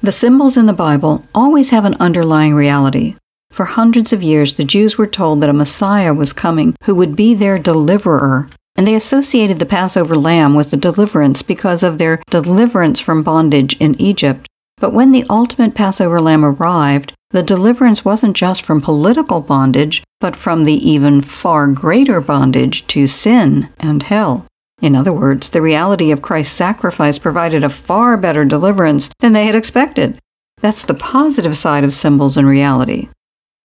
The 0.00 0.12
symbols 0.12 0.56
in 0.56 0.66
the 0.66 0.72
Bible 0.72 1.24
always 1.34 1.70
have 1.70 1.84
an 1.84 1.96
underlying 1.98 2.54
reality. 2.54 3.16
For 3.50 3.64
hundreds 3.66 4.12
of 4.12 4.22
years, 4.22 4.54
the 4.54 4.64
Jews 4.64 4.96
were 4.96 5.06
told 5.06 5.40
that 5.40 5.50
a 5.50 5.52
Messiah 5.52 6.14
was 6.14 6.32
coming 6.32 6.74
who 6.84 6.94
would 6.94 7.16
be 7.16 7.34
their 7.34 7.58
deliverer, 7.58 8.48
and 8.76 8.86
they 8.86 8.94
associated 8.94 9.58
the 9.58 9.66
Passover 9.66 10.14
lamb 10.14 10.54
with 10.54 10.70
the 10.70 10.76
deliverance 10.76 11.42
because 11.42 11.82
of 11.82 11.98
their 11.98 12.22
deliverance 12.30 13.00
from 13.00 13.22
bondage 13.22 13.76
in 13.80 14.00
Egypt. 14.00 14.46
But 14.78 14.94
when 14.94 15.12
the 15.12 15.26
ultimate 15.28 15.74
Passover 15.74 16.20
lamb 16.20 16.44
arrived, 16.44 17.12
the 17.30 17.42
deliverance 17.42 18.04
wasn't 18.04 18.36
just 18.36 18.62
from 18.62 18.80
political 18.80 19.40
bondage, 19.40 20.02
but 20.20 20.34
from 20.34 20.64
the 20.64 20.90
even 20.90 21.20
far 21.20 21.66
greater 21.68 22.20
bondage 22.20 22.86
to 22.88 23.06
sin 23.06 23.68
and 23.78 24.02
hell. 24.04 24.46
In 24.80 24.96
other 24.96 25.12
words, 25.12 25.50
the 25.50 25.60
reality 25.60 26.10
of 26.10 26.22
Christ's 26.22 26.56
sacrifice 26.56 27.18
provided 27.18 27.62
a 27.62 27.68
far 27.68 28.16
better 28.16 28.44
deliverance 28.44 29.10
than 29.18 29.34
they 29.34 29.44
had 29.44 29.54
expected. 29.54 30.18
That's 30.62 30.82
the 30.82 30.94
positive 30.94 31.56
side 31.56 31.84
of 31.84 31.92
symbols 31.92 32.36
and 32.36 32.48
reality. 32.48 33.08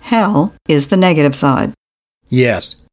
Hell 0.06 0.54
is 0.68 0.90
the 0.90 0.98
negative 0.98 1.36
side. 1.36 1.74
Yes. 2.30 2.84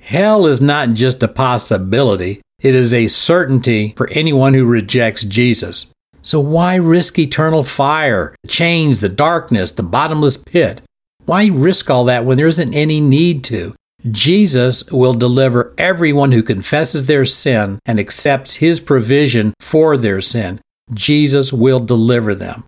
Hell 0.00 0.46
is 0.46 0.60
not 0.60 0.90
just 0.94 1.20
a 1.20 1.26
possibility, 1.26 2.40
it 2.60 2.76
is 2.76 2.94
a 2.94 3.08
certainty 3.08 3.92
for 3.96 4.08
anyone 4.10 4.54
who 4.54 4.64
rejects 4.64 5.24
Jesus. 5.24 5.92
So 6.22 6.38
why 6.38 6.76
risk 6.76 7.18
eternal 7.18 7.64
fire, 7.64 8.36
the 8.42 8.48
chains, 8.48 9.00
the 9.00 9.08
darkness, 9.08 9.72
the 9.72 9.82
bottomless 9.82 10.36
pit? 10.36 10.80
Why 11.26 11.48
risk 11.48 11.90
all 11.90 12.04
that 12.04 12.24
when 12.24 12.36
there 12.36 12.46
isn't 12.46 12.72
any 12.72 13.00
need 13.00 13.42
to? 13.44 13.74
Jesus 14.08 14.88
will 14.92 15.14
deliver 15.14 15.74
everyone 15.76 16.30
who 16.30 16.40
confesses 16.40 17.06
their 17.06 17.26
sin 17.26 17.80
and 17.84 17.98
accepts 17.98 18.54
his 18.54 18.78
provision 18.78 19.54
for 19.58 19.96
their 19.96 20.20
sin. 20.20 20.60
Jesus 20.94 21.52
will 21.52 21.80
deliver 21.80 22.32
them. 22.32 22.62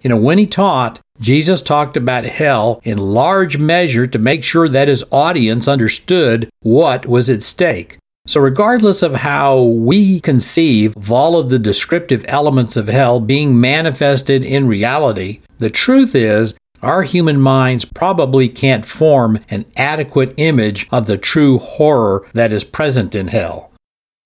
You 0.00 0.08
know, 0.08 0.16
when 0.16 0.38
he 0.38 0.46
taught, 0.46 1.00
Jesus 1.22 1.62
talked 1.62 1.96
about 1.96 2.24
hell 2.24 2.80
in 2.82 2.98
large 2.98 3.56
measure 3.56 4.08
to 4.08 4.18
make 4.18 4.42
sure 4.42 4.68
that 4.68 4.88
his 4.88 5.04
audience 5.12 5.68
understood 5.68 6.50
what 6.62 7.06
was 7.06 7.30
at 7.30 7.44
stake. 7.44 7.96
So, 8.26 8.40
regardless 8.40 9.02
of 9.02 9.14
how 9.14 9.62
we 9.62 10.20
conceive 10.20 10.96
of 10.96 11.12
all 11.12 11.36
of 11.36 11.48
the 11.48 11.58
descriptive 11.58 12.24
elements 12.26 12.76
of 12.76 12.88
hell 12.88 13.20
being 13.20 13.60
manifested 13.60 14.44
in 14.44 14.66
reality, 14.66 15.40
the 15.58 15.70
truth 15.70 16.14
is 16.16 16.56
our 16.82 17.04
human 17.04 17.40
minds 17.40 17.84
probably 17.84 18.48
can't 18.48 18.84
form 18.84 19.38
an 19.48 19.64
adequate 19.76 20.34
image 20.36 20.88
of 20.90 21.06
the 21.06 21.18
true 21.18 21.58
horror 21.58 22.26
that 22.32 22.52
is 22.52 22.64
present 22.64 23.14
in 23.14 23.28
hell. 23.28 23.70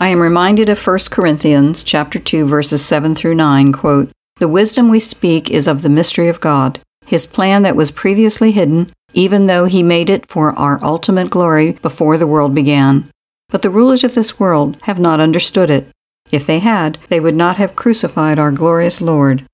I 0.01 0.09
am 0.09 0.21
reminded 0.21 0.71
of 0.71 0.87
1 0.87 0.99
Corinthians 1.11 1.83
chapter 1.83 2.19
2 2.19 2.47
verses 2.47 2.83
7 2.83 3.15
through 3.15 3.35
9, 3.35 3.73
quote, 3.73 4.11
"The 4.39 4.49
wisdom 4.49 4.89
we 4.89 5.01
speak 5.01 5.51
is 5.51 5.67
of 5.67 5.83
the 5.83 5.91
mystery 5.91 6.29
of 6.29 6.41
God, 6.41 6.81
his 7.07 7.27
plan 7.27 7.63
that 7.63 7.77
was 7.77 7.91
previously 7.91 8.53
hidden, 8.53 8.93
even 9.15 9.47
though 9.47 9.65
he 9.65 9.83
made 9.83 10.11
it 10.11 10.27
for 10.27 10.53
our 10.59 10.79
ultimate 10.85 11.31
glory 11.31 11.73
before 11.73 12.19
the 12.19 12.27
world 12.27 12.55
began. 12.55 13.09
But 13.49 13.63
the 13.63 13.71
rulers 13.71 14.05
of 14.05 14.15
this 14.15 14.39
world 14.39 14.77
have 14.83 14.99
not 14.99 15.21
understood 15.21 15.71
it. 15.71 15.89
If 16.31 16.45
they 16.47 16.59
had, 16.59 16.99
they 17.09 17.21
would 17.21 17.37
not 17.37 17.57
have 17.57 17.77
crucified 17.77 18.39
our 18.39 18.51
glorious 18.51 19.01
Lord. 19.01 19.47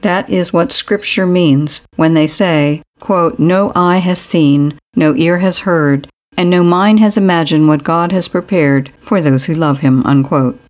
That 0.00 0.28
is 0.28 0.52
what 0.52 0.72
Scripture 0.72 1.26
means 1.26 1.80
when 1.96 2.14
they 2.14 2.26
say, 2.26 2.82
quote, 3.00 3.38
No 3.38 3.72
eye 3.74 3.98
has 3.98 4.20
seen, 4.20 4.78
no 4.94 5.14
ear 5.14 5.38
has 5.38 5.60
heard, 5.60 6.08
and 6.36 6.50
no 6.50 6.62
mind 6.62 7.00
has 7.00 7.16
imagined 7.16 7.66
what 7.66 7.84
God 7.84 8.12
has 8.12 8.28
prepared 8.28 8.90
for 9.00 9.20
those 9.20 9.46
who 9.46 9.54
love 9.54 9.80
him. 9.80 10.04
Unquote. 10.04 10.60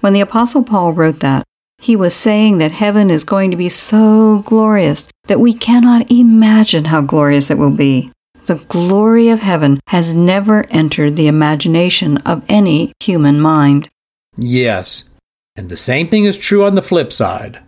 When 0.00 0.12
the 0.12 0.20
Apostle 0.20 0.64
Paul 0.64 0.92
wrote 0.92 1.20
that, 1.20 1.44
he 1.78 1.96
was 1.96 2.14
saying 2.14 2.58
that 2.58 2.72
heaven 2.72 3.10
is 3.10 3.24
going 3.24 3.50
to 3.50 3.56
be 3.56 3.68
so 3.68 4.42
glorious 4.46 5.08
that 5.24 5.40
we 5.40 5.52
cannot 5.52 6.10
imagine 6.10 6.86
how 6.86 7.00
glorious 7.00 7.50
it 7.50 7.58
will 7.58 7.70
be. 7.70 8.10
The 8.46 8.64
glory 8.68 9.28
of 9.28 9.40
heaven 9.40 9.80
has 9.88 10.12
never 10.12 10.64
entered 10.70 11.16
the 11.16 11.26
imagination 11.26 12.18
of 12.18 12.44
any 12.48 12.92
human 13.00 13.40
mind. 13.40 13.88
Yes, 14.36 15.10
and 15.56 15.68
the 15.68 15.76
same 15.76 16.08
thing 16.08 16.24
is 16.24 16.36
true 16.36 16.64
on 16.64 16.74
the 16.74 16.82
flip 16.82 17.12
side. 17.12 17.60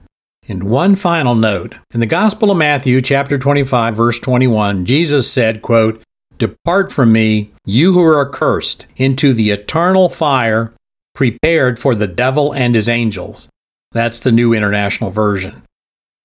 And 0.48 0.64
one 0.64 0.94
final 0.94 1.34
note. 1.34 1.74
In 1.92 2.00
the 2.00 2.06
Gospel 2.06 2.50
of 2.50 2.58
Matthew, 2.58 3.00
chapter 3.00 3.38
25, 3.38 3.96
verse 3.96 4.20
21, 4.20 4.84
Jesus 4.84 5.30
said, 5.30 5.62
quote, 5.62 6.02
Depart 6.38 6.92
from 6.92 7.12
me, 7.12 7.50
you 7.64 7.94
who 7.94 8.02
are 8.02 8.26
accursed, 8.26 8.86
into 8.96 9.32
the 9.32 9.50
eternal 9.50 10.08
fire 10.08 10.74
prepared 11.14 11.78
for 11.78 11.94
the 11.94 12.06
devil 12.06 12.52
and 12.52 12.74
his 12.74 12.88
angels. 12.88 13.48
That's 13.96 14.20
the 14.20 14.32
New 14.32 14.52
International 14.52 15.10
Version. 15.10 15.62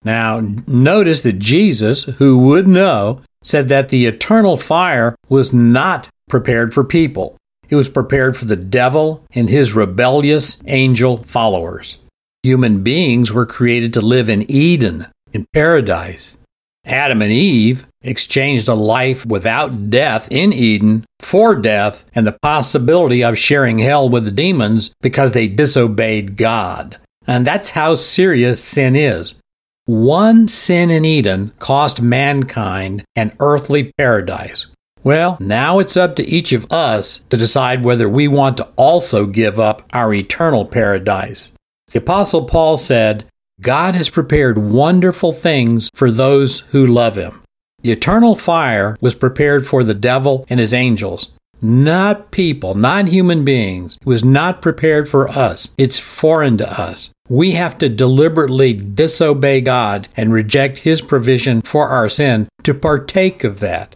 Now, 0.03 0.41
notice 0.67 1.21
that 1.21 1.39
Jesus, 1.39 2.03
who 2.03 2.39
would 2.47 2.67
know, 2.67 3.21
said 3.43 3.69
that 3.69 3.89
the 3.89 4.05
eternal 4.05 4.57
fire 4.57 5.15
was 5.29 5.53
not 5.53 6.07
prepared 6.27 6.73
for 6.73 6.83
people. 6.83 7.37
It 7.69 7.75
was 7.75 7.87
prepared 7.87 8.35
for 8.35 8.45
the 8.45 8.55
devil 8.55 9.23
and 9.31 9.49
his 9.49 9.73
rebellious 9.73 10.61
angel 10.67 11.23
followers. 11.23 11.97
Human 12.43 12.83
beings 12.83 13.31
were 13.31 13.45
created 13.45 13.93
to 13.93 14.01
live 14.01 14.29
in 14.29 14.49
Eden, 14.49 15.07
in 15.31 15.45
paradise. 15.53 16.37
Adam 16.83 17.21
and 17.21 17.31
Eve 17.31 17.85
exchanged 18.01 18.67
a 18.67 18.73
life 18.73 19.25
without 19.25 19.91
death 19.91 20.27
in 20.31 20.51
Eden 20.51 21.05
for 21.19 21.55
death 21.55 22.03
and 22.15 22.25
the 22.25 22.37
possibility 22.41 23.23
of 23.23 23.37
sharing 23.37 23.77
hell 23.77 24.09
with 24.09 24.25
the 24.25 24.31
demons 24.31 24.93
because 25.01 25.31
they 25.31 25.47
disobeyed 25.47 26.35
God. 26.35 26.97
And 27.27 27.45
that's 27.45 27.71
how 27.71 27.95
serious 27.95 28.63
sin 28.63 28.95
is. 28.95 29.39
One 29.85 30.47
sin 30.47 30.89
in 30.89 31.05
Eden 31.05 31.51
cost 31.59 32.01
mankind 32.01 33.03
an 33.15 33.33
earthly 33.39 33.91
paradise. 33.97 34.67
Well, 35.03 35.37
now 35.39 35.79
it's 35.79 35.97
up 35.97 36.15
to 36.17 36.27
each 36.27 36.51
of 36.53 36.71
us 36.71 37.23
to 37.29 37.37
decide 37.37 37.83
whether 37.83 38.07
we 38.07 38.27
want 38.27 38.57
to 38.57 38.69
also 38.75 39.25
give 39.25 39.59
up 39.59 39.81
our 39.93 40.13
eternal 40.13 40.65
paradise. 40.65 41.51
The 41.91 41.99
Apostle 41.99 42.45
Paul 42.45 42.77
said, 42.77 43.25
God 43.59 43.95
has 43.95 44.09
prepared 44.09 44.57
wonderful 44.57 45.31
things 45.33 45.89
for 45.95 46.11
those 46.11 46.61
who 46.71 46.85
love 46.85 47.15
him. 47.15 47.41
The 47.81 47.91
eternal 47.91 48.35
fire 48.35 48.95
was 49.01 49.15
prepared 49.15 49.67
for 49.67 49.83
the 49.83 49.95
devil 49.95 50.45
and 50.49 50.59
his 50.59 50.73
angels, 50.73 51.31
not 51.61 52.31
people, 52.31 52.75
not 52.75 53.07
human 53.07 53.45
beings. 53.45 53.97
It 54.01 54.07
was 54.07 54.23
not 54.23 54.61
prepared 54.61 55.07
for 55.07 55.29
us. 55.29 55.73
It's 55.77 55.99
foreign 55.99 56.57
to 56.57 56.81
us. 56.81 57.11
We 57.29 57.51
have 57.51 57.77
to 57.77 57.89
deliberately 57.89 58.73
disobey 58.73 59.61
God 59.61 60.07
and 60.17 60.33
reject 60.33 60.79
his 60.79 61.01
provision 61.01 61.61
for 61.61 61.87
our 61.87 62.09
sin 62.09 62.47
to 62.63 62.73
partake 62.73 63.43
of 63.43 63.59
that. 63.59 63.95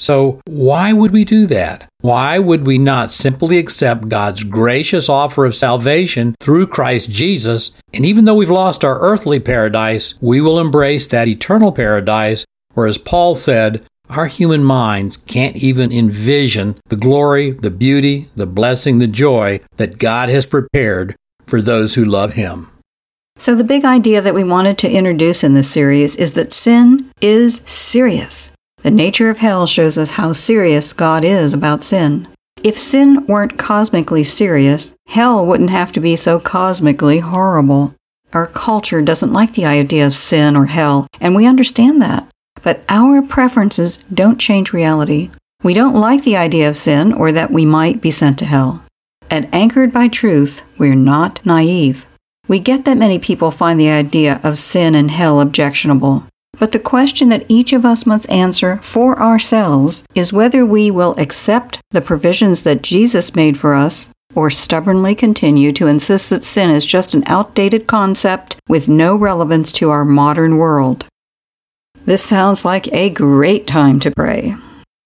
So, 0.00 0.40
why 0.46 0.94
would 0.94 1.12
we 1.12 1.24
do 1.24 1.46
that? 1.46 1.86
Why 2.00 2.38
would 2.38 2.66
we 2.66 2.78
not 2.78 3.12
simply 3.12 3.58
accept 3.58 4.08
God's 4.08 4.44
gracious 4.44 5.10
offer 5.10 5.44
of 5.44 5.54
salvation 5.54 6.34
through 6.40 6.68
Christ 6.68 7.10
Jesus? 7.10 7.76
And 7.92 8.06
even 8.06 8.24
though 8.24 8.36
we've 8.36 8.48
lost 8.48 8.82
our 8.82 8.98
earthly 9.00 9.40
paradise, 9.40 10.14
we 10.22 10.40
will 10.40 10.58
embrace 10.58 11.06
that 11.08 11.28
eternal 11.28 11.72
paradise, 11.72 12.46
where, 12.72 12.86
as 12.86 12.96
Paul 12.96 13.34
said, 13.34 13.84
our 14.10 14.26
human 14.26 14.64
minds 14.64 15.16
can't 15.16 15.56
even 15.56 15.92
envision 15.92 16.76
the 16.88 16.96
glory, 16.96 17.52
the 17.52 17.70
beauty, 17.70 18.28
the 18.36 18.46
blessing, 18.46 18.98
the 18.98 19.06
joy 19.06 19.60
that 19.76 19.98
God 19.98 20.28
has 20.28 20.46
prepared 20.46 21.14
for 21.46 21.62
those 21.62 21.94
who 21.94 22.04
love 22.04 22.34
Him. 22.34 22.70
So, 23.36 23.54
the 23.54 23.64
big 23.64 23.84
idea 23.84 24.20
that 24.20 24.34
we 24.34 24.44
wanted 24.44 24.76
to 24.78 24.90
introduce 24.90 25.42
in 25.42 25.54
this 25.54 25.70
series 25.70 26.16
is 26.16 26.34
that 26.34 26.52
sin 26.52 27.10
is 27.20 27.62
serious. 27.64 28.50
The 28.82 28.90
nature 28.90 29.30
of 29.30 29.38
hell 29.38 29.66
shows 29.66 29.96
us 29.96 30.10
how 30.12 30.32
serious 30.32 30.92
God 30.92 31.24
is 31.24 31.52
about 31.52 31.84
sin. 31.84 32.28
If 32.62 32.78
sin 32.78 33.26
weren't 33.26 33.58
cosmically 33.58 34.24
serious, 34.24 34.94
hell 35.06 35.46
wouldn't 35.46 35.70
have 35.70 35.92
to 35.92 36.00
be 36.00 36.16
so 36.16 36.38
cosmically 36.38 37.20
horrible. 37.20 37.94
Our 38.32 38.46
culture 38.46 39.00
doesn't 39.02 39.32
like 39.32 39.54
the 39.54 39.64
idea 39.64 40.06
of 40.06 40.14
sin 40.14 40.56
or 40.56 40.66
hell, 40.66 41.06
and 41.20 41.34
we 41.34 41.46
understand 41.46 42.02
that. 42.02 42.29
But 42.62 42.82
our 42.88 43.22
preferences 43.22 43.98
don't 44.12 44.40
change 44.40 44.72
reality. 44.72 45.30
We 45.62 45.74
don't 45.74 45.94
like 45.94 46.24
the 46.24 46.36
idea 46.36 46.68
of 46.68 46.76
sin 46.76 47.12
or 47.12 47.32
that 47.32 47.50
we 47.50 47.66
might 47.66 48.00
be 48.00 48.10
sent 48.10 48.38
to 48.38 48.46
hell. 48.46 48.84
At 49.30 49.52
Anchored 49.54 49.92
by 49.92 50.08
Truth, 50.08 50.62
we're 50.78 50.94
not 50.94 51.44
naive. 51.44 52.06
We 52.48 52.58
get 52.58 52.84
that 52.84 52.98
many 52.98 53.18
people 53.18 53.50
find 53.50 53.78
the 53.78 53.90
idea 53.90 54.40
of 54.42 54.58
sin 54.58 54.94
and 54.94 55.10
hell 55.10 55.40
objectionable. 55.40 56.24
But 56.58 56.72
the 56.72 56.78
question 56.78 57.28
that 57.28 57.46
each 57.48 57.72
of 57.72 57.84
us 57.84 58.04
must 58.04 58.28
answer 58.28 58.76
for 58.78 59.20
ourselves 59.20 60.04
is 60.14 60.32
whether 60.32 60.66
we 60.66 60.90
will 60.90 61.14
accept 61.16 61.78
the 61.92 62.00
provisions 62.00 62.64
that 62.64 62.82
Jesus 62.82 63.34
made 63.36 63.56
for 63.56 63.74
us 63.74 64.10
or 64.34 64.50
stubbornly 64.50 65.14
continue 65.14 65.72
to 65.72 65.86
insist 65.86 66.30
that 66.30 66.44
sin 66.44 66.70
is 66.70 66.84
just 66.84 67.14
an 67.14 67.22
outdated 67.26 67.86
concept 67.86 68.56
with 68.68 68.88
no 68.88 69.16
relevance 69.16 69.72
to 69.72 69.90
our 69.90 70.04
modern 70.04 70.56
world. 70.56 71.06
This 72.06 72.24
sounds 72.24 72.64
like 72.64 72.90
a 72.92 73.10
great 73.10 73.66
time 73.66 74.00
to 74.00 74.10
pray. 74.10 74.56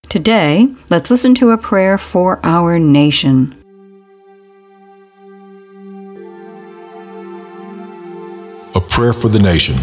Today, 0.09 0.69
let's 0.91 1.11
listen 1.11 1.35
to 1.35 1.51
a 1.51 1.59
prayer 1.59 1.99
for 1.99 2.39
our 2.45 2.79
nation. 2.79 3.53
A 8.77 8.81
prayer 8.81 9.13
for 9.13 9.29
the 9.29 9.41
nation. 9.43 9.77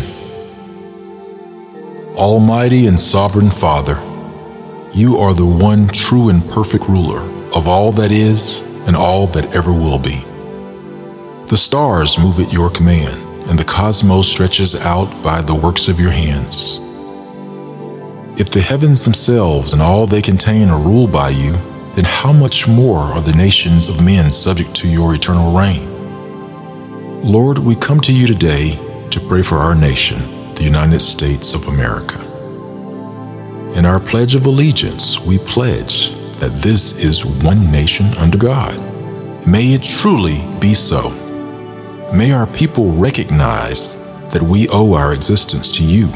Almighty 2.15 2.88
and 2.88 2.97
sovereign 2.97 3.52
Father, 3.52 4.00
you 4.93 5.17
are 5.17 5.34
the 5.34 5.45
one 5.45 5.89
true 5.89 6.30
and 6.30 6.50
perfect 6.50 6.88
ruler 6.88 7.19
of 7.54 7.67
all 7.67 7.91
that 7.91 8.12
is 8.12 8.62
and 8.88 8.95
all 8.95 9.28
that 9.28 9.54
ever 9.54 9.74
will 9.74 10.00
be. 10.00 10.24
The 11.50 11.58
stars 11.58 12.17
move 12.17 12.39
at 12.39 12.54
your 12.54 12.69
command, 12.69 13.21
and 13.50 13.60
the 13.60 13.65
cosmos 13.65 14.30
stretches 14.30 14.76
out 14.76 15.12
by 15.21 15.41
the 15.41 15.56
works 15.56 15.89
of 15.89 16.00
your 16.00 16.12
hands. 16.12 16.80
If 18.38 18.50
the 18.50 18.62
heavens 18.62 19.04
themselves 19.04 19.74
and 19.74 19.82
all 19.82 20.08
they 20.08 20.22
contain 20.22 20.70
are 20.70 20.80
ruled 20.80 21.12
by 21.12 21.30
you, 21.30 21.52
then 21.96 22.06
how 22.06 22.32
much 22.32 22.65
more 22.65 22.98
are 22.98 23.22
the 23.22 23.34
nations 23.34 23.89
of 23.89 24.02
men 24.02 24.32
subject 24.32 24.74
to 24.78 24.88
your 24.88 25.13
eternal 25.13 25.52
reign? 25.52 25.86
Lord, 27.24 27.58
we 27.58 27.76
come 27.76 28.00
to 28.00 28.13
you 28.13 28.28
today 28.28 28.80
to 29.12 29.20
pray 29.20 29.41
for 29.41 29.58
our 29.58 29.76
nation, 29.76 30.20
the 30.56 30.63
United 30.63 31.02
States 31.02 31.54
of 31.54 31.67
America. 31.67 32.20
In 33.76 33.86
our 33.86 34.00
Pledge 34.00 34.34
of 34.34 34.46
Allegiance, 34.46 35.20
we 35.20 35.38
pledge 35.38 36.12
that 36.38 36.62
this 36.62 36.94
is 36.98 37.26
one 37.26 37.70
nation 37.70 38.08
under 38.17 38.38
God. 38.38 38.78
May 39.46 39.74
it 39.74 39.84
truly 39.84 40.41
be 40.60 40.74
so. 40.74 41.10
May 42.13 42.32
our 42.32 42.48
people 42.48 42.91
recognize 42.94 43.98
that 44.32 44.41
we 44.41 44.70
owe 44.70 44.94
our 44.94 45.13
existence 45.13 45.70
to 45.72 45.84
you 45.84 46.08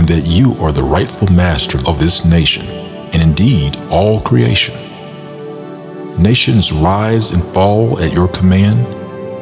and 0.00 0.08
that 0.08 0.26
you 0.26 0.54
are 0.62 0.72
the 0.72 0.82
rightful 0.82 1.30
master 1.30 1.76
of 1.86 2.00
this 2.00 2.24
nation 2.24 2.64
and 3.12 3.20
indeed 3.20 3.76
all 3.90 4.18
creation. 4.18 4.74
Nations 6.18 6.72
rise 6.72 7.32
and 7.32 7.44
fall 7.52 8.00
at 8.00 8.10
your 8.10 8.26
command, 8.28 8.86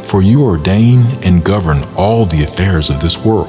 for 0.05 0.21
you 0.21 0.43
ordain 0.43 1.07
and 1.23 1.45
govern 1.45 1.85
all 1.97 2.27
the 2.27 2.43
affairs 2.43 2.91
of 2.91 3.01
this 3.01 3.25
world. 3.25 3.49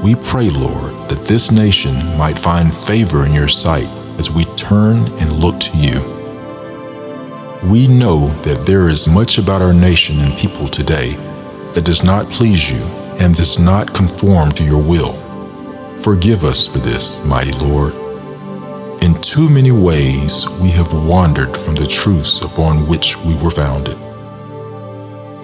We 0.00 0.14
pray, 0.14 0.48
Lord, 0.48 0.92
that 1.08 1.26
this 1.26 1.50
nation 1.50 1.96
might 2.16 2.38
find 2.38 2.72
favor 2.72 3.26
in 3.26 3.34
your 3.34 3.48
sight 3.48 3.88
as 4.16 4.30
we 4.30 4.44
turn 4.54 4.98
and 5.18 5.40
look 5.40 5.58
to 5.58 5.76
you. 5.76 5.98
We 7.68 7.88
know 7.88 8.28
that 8.42 8.64
there 8.64 8.88
is 8.88 9.08
much 9.08 9.38
about 9.38 9.60
our 9.60 9.74
nation 9.74 10.20
and 10.20 10.38
people 10.38 10.68
today 10.68 11.14
that 11.74 11.84
does 11.84 12.04
not 12.04 12.26
please 12.26 12.70
you 12.70 12.80
and 13.18 13.34
does 13.34 13.58
not 13.58 13.92
conform 13.92 14.52
to 14.52 14.62
your 14.62 14.80
will. 14.80 15.29
Forgive 16.02 16.44
us 16.44 16.66
for 16.66 16.78
this, 16.78 17.22
mighty 17.26 17.52
Lord. 17.52 17.92
In 19.02 19.20
too 19.20 19.50
many 19.50 19.70
ways, 19.70 20.48
we 20.58 20.70
have 20.70 21.06
wandered 21.06 21.54
from 21.54 21.74
the 21.74 21.86
truths 21.86 22.40
upon 22.40 22.88
which 22.88 23.18
we 23.18 23.36
were 23.36 23.50
founded. 23.50 23.98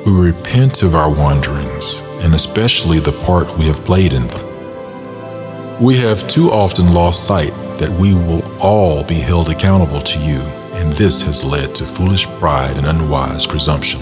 We 0.07 0.13
repent 0.13 0.83
of 0.83 0.95
our 0.95 1.11
wanderings, 1.11 2.01
and 2.23 2.35
especially 2.35 3.01
the 3.01 3.13
part 3.27 3.59
we 3.59 3.67
have 3.67 3.85
played 3.85 4.15
in 4.15 4.27
them. 4.29 5.83
We 5.85 5.99
have 5.99 6.27
too 6.27 6.51
often 6.51 6.95
lost 6.95 7.27
sight 7.27 7.53
that 7.79 7.91
we 7.91 8.15
will 8.15 8.43
all 8.59 9.05
be 9.05 9.17
held 9.17 9.51
accountable 9.51 10.01
to 10.01 10.19
you, 10.21 10.41
and 10.81 10.91
this 10.95 11.21
has 11.21 11.45
led 11.45 11.75
to 11.75 11.85
foolish 11.85 12.27
pride 12.39 12.79
and 12.79 12.87
unwise 12.87 13.47
presumption. 13.47 14.01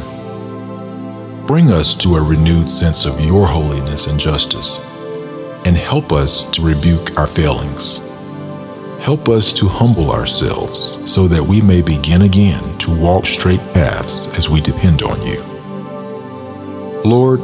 Bring 1.49 1.73
us 1.73 1.97
to 1.97 2.15
a 2.15 2.23
renewed 2.23 2.71
sense 2.71 3.07
of 3.07 3.21
your 3.21 3.45
holiness 3.45 4.07
and 4.07 4.21
justice, 4.21 4.79
and 5.65 5.77
help 5.77 6.13
us 6.13 6.45
to 6.51 6.63
rebuke 6.63 7.17
our 7.17 7.27
failings. 7.27 7.99
Help 9.01 9.29
us 9.29 9.53
to 9.53 9.69
humble 9.69 10.11
ourselves 10.11 10.99
so 11.13 11.29
that 11.29 11.43
we 11.43 11.61
may 11.61 11.83
begin 11.83 12.23
again 12.23 12.63
to 12.79 12.91
walk 12.91 13.27
straight 13.27 13.61
paths 13.75 14.29
as 14.39 14.49
we 14.49 14.61
depend 14.61 15.03
on 15.03 15.21
you. 15.27 15.43
Lord, 17.05 17.41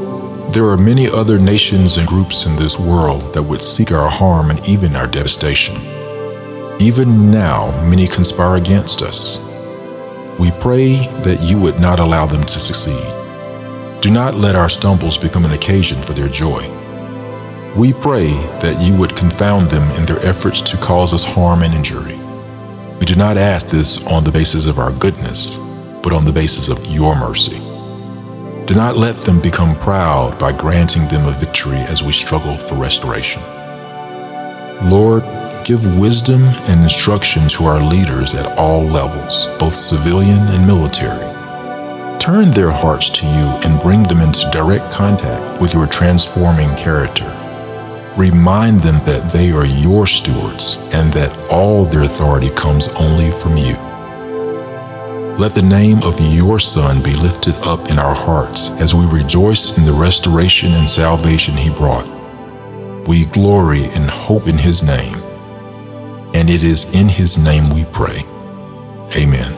there 0.54 0.68
are 0.68 0.76
many 0.76 1.08
other 1.08 1.38
nations 1.38 1.98
and 1.98 2.08
groups 2.08 2.46
in 2.46 2.56
this 2.56 2.78
world 2.78 3.34
that 3.34 3.42
would 3.42 3.60
seek 3.60 3.92
our 3.92 4.08
harm 4.08 4.50
and 4.50 4.66
even 4.66 4.96
our 4.96 5.06
devastation. 5.06 5.76
Even 6.80 7.30
now, 7.30 7.70
many 7.88 8.08
conspire 8.08 8.56
against 8.56 9.02
us. 9.02 9.38
We 10.38 10.50
pray 10.52 11.06
that 11.24 11.42
you 11.42 11.60
would 11.60 11.78
not 11.78 12.00
allow 12.00 12.24
them 12.24 12.44
to 12.44 12.58
succeed. 12.58 13.04
Do 14.00 14.10
not 14.10 14.34
let 14.34 14.56
our 14.56 14.70
stumbles 14.70 15.18
become 15.18 15.44
an 15.44 15.52
occasion 15.52 16.00
for 16.00 16.14
their 16.14 16.28
joy. 16.28 16.79
We 17.76 17.92
pray 17.92 18.32
that 18.62 18.82
you 18.82 18.96
would 18.96 19.16
confound 19.16 19.68
them 19.68 19.88
in 19.92 20.04
their 20.04 20.18
efforts 20.26 20.60
to 20.62 20.76
cause 20.76 21.14
us 21.14 21.22
harm 21.22 21.62
and 21.62 21.72
injury. 21.72 22.18
We 22.98 23.06
do 23.06 23.14
not 23.14 23.36
ask 23.36 23.68
this 23.68 24.04
on 24.08 24.24
the 24.24 24.32
basis 24.32 24.66
of 24.66 24.80
our 24.80 24.90
goodness, 24.90 25.56
but 26.02 26.12
on 26.12 26.24
the 26.24 26.32
basis 26.32 26.68
of 26.68 26.84
your 26.86 27.14
mercy. 27.14 27.58
Do 28.66 28.74
not 28.74 28.96
let 28.96 29.14
them 29.18 29.40
become 29.40 29.76
proud 29.76 30.36
by 30.36 30.50
granting 30.50 31.06
them 31.06 31.28
a 31.28 31.32
victory 31.32 31.78
as 31.78 32.02
we 32.02 32.10
struggle 32.10 32.56
for 32.56 32.74
restoration. 32.74 33.40
Lord, 34.90 35.22
give 35.64 35.98
wisdom 36.00 36.42
and 36.42 36.82
instruction 36.82 37.46
to 37.50 37.66
our 37.66 37.80
leaders 37.80 38.34
at 38.34 38.58
all 38.58 38.82
levels, 38.82 39.46
both 39.60 39.76
civilian 39.76 40.40
and 40.48 40.66
military. 40.66 41.24
Turn 42.18 42.50
their 42.50 42.72
hearts 42.72 43.10
to 43.10 43.26
you 43.26 43.46
and 43.62 43.80
bring 43.80 44.02
them 44.02 44.20
into 44.20 44.50
direct 44.50 44.90
contact 44.90 45.62
with 45.62 45.72
your 45.72 45.86
transforming 45.86 46.74
character. 46.76 47.39
Remind 48.20 48.80
them 48.80 48.98
that 49.06 49.32
they 49.32 49.50
are 49.50 49.64
your 49.64 50.06
stewards 50.06 50.76
and 50.92 51.10
that 51.14 51.34
all 51.50 51.86
their 51.86 52.02
authority 52.02 52.50
comes 52.50 52.88
only 52.88 53.30
from 53.30 53.56
you. 53.56 53.72
Let 55.38 55.54
the 55.54 55.62
name 55.62 56.02
of 56.02 56.20
your 56.20 56.60
Son 56.60 57.02
be 57.02 57.14
lifted 57.14 57.54
up 57.62 57.88
in 57.88 57.98
our 57.98 58.14
hearts 58.14 58.72
as 58.72 58.94
we 58.94 59.06
rejoice 59.06 59.78
in 59.78 59.86
the 59.86 59.92
restoration 59.92 60.74
and 60.74 60.86
salvation 60.86 61.56
he 61.56 61.70
brought. 61.70 62.06
We 63.08 63.24
glory 63.24 63.84
and 63.84 64.10
hope 64.10 64.48
in 64.48 64.58
his 64.58 64.82
name 64.82 65.16
and 66.34 66.50
it 66.50 66.62
is 66.62 66.94
in 66.94 67.08
his 67.08 67.38
name 67.38 67.70
we 67.70 67.86
pray. 67.86 68.22
Amen. 69.16 69.50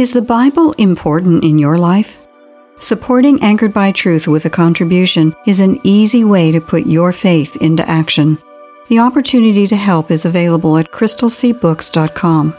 Is 0.00 0.14
the 0.14 0.22
Bible 0.22 0.72
important 0.78 1.44
in 1.44 1.58
your 1.58 1.76
life? 1.76 2.26
Supporting 2.78 3.42
Anchored 3.42 3.74
by 3.74 3.92
Truth 3.92 4.26
with 4.26 4.46
a 4.46 4.48
contribution 4.48 5.36
is 5.46 5.60
an 5.60 5.78
easy 5.84 6.24
way 6.24 6.50
to 6.52 6.58
put 6.58 6.86
your 6.86 7.12
faith 7.12 7.56
into 7.56 7.86
action. 7.86 8.38
The 8.88 9.00
opportunity 9.00 9.66
to 9.66 9.76
help 9.76 10.10
is 10.10 10.24
available 10.24 10.78
at 10.78 10.90
crystalseabooks.com. 10.90 12.56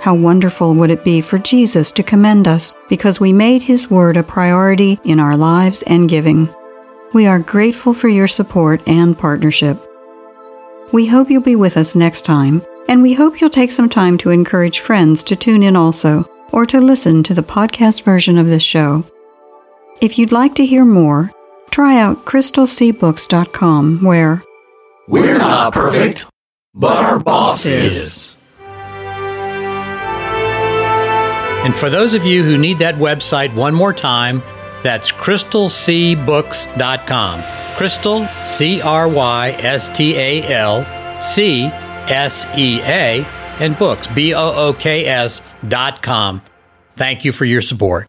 How 0.00 0.14
wonderful 0.14 0.74
would 0.76 0.88
it 0.88 1.04
be 1.04 1.20
for 1.20 1.36
Jesus 1.36 1.92
to 1.92 2.02
commend 2.02 2.48
us 2.48 2.74
because 2.88 3.20
we 3.20 3.34
made 3.34 3.60
His 3.60 3.90
Word 3.90 4.16
a 4.16 4.22
priority 4.22 4.98
in 5.04 5.20
our 5.20 5.36
lives 5.36 5.82
and 5.82 6.08
giving? 6.08 6.48
We 7.12 7.26
are 7.26 7.38
grateful 7.38 7.92
for 7.92 8.08
your 8.08 8.28
support 8.28 8.80
and 8.88 9.18
partnership. 9.18 9.76
We 10.90 11.04
hope 11.04 11.28
you'll 11.28 11.42
be 11.42 11.54
with 11.54 11.76
us 11.76 11.94
next 11.94 12.22
time, 12.22 12.62
and 12.88 13.02
we 13.02 13.12
hope 13.12 13.42
you'll 13.42 13.50
take 13.50 13.72
some 13.72 13.90
time 13.90 14.16
to 14.16 14.30
encourage 14.30 14.80
friends 14.80 15.22
to 15.24 15.36
tune 15.36 15.62
in 15.62 15.76
also, 15.76 16.26
or 16.52 16.66
to 16.66 16.80
listen 16.80 17.22
to 17.24 17.34
the 17.34 17.42
podcast 17.42 18.02
version 18.02 18.38
of 18.38 18.46
this 18.46 18.62
show. 18.62 19.04
If 20.00 20.18
you'd 20.18 20.32
like 20.32 20.54
to 20.56 20.66
hear 20.66 20.84
more, 20.84 21.30
try 21.70 22.00
out 22.00 22.24
crystalseabooks.com 22.24 24.00
where 24.02 24.42
We're 25.06 25.38
not 25.38 25.74
perfect, 25.74 26.26
but 26.74 26.96
our 26.96 27.18
boss 27.18 27.66
is. 27.66 28.34
And 31.64 31.74
for 31.76 31.90
those 31.90 32.14
of 32.14 32.24
you 32.24 32.44
who 32.44 32.56
need 32.56 32.78
that 32.78 32.94
website 32.94 33.52
one 33.54 33.74
more 33.74 33.92
time, 33.92 34.42
that's 34.82 35.10
crystalseabooks.com. 35.10 37.42
Crystal, 37.76 38.28
C 38.46 38.80
R 38.80 39.08
Y 39.08 39.50
S 39.58 39.88
T 39.88 40.14
A 40.16 40.42
L, 40.54 41.20
C 41.20 41.64
S 41.64 42.46
E 42.56 42.80
A, 42.82 43.26
and 43.60 43.78
books, 43.78 44.06
B 44.08 44.34
O 44.34 44.52
O 44.52 44.72
K 44.72 45.06
S 45.06 45.42
dot 45.68 46.02
com. 46.02 46.42
Thank 46.96 47.24
you 47.24 47.32
for 47.32 47.44
your 47.44 47.62
support. 47.62 48.08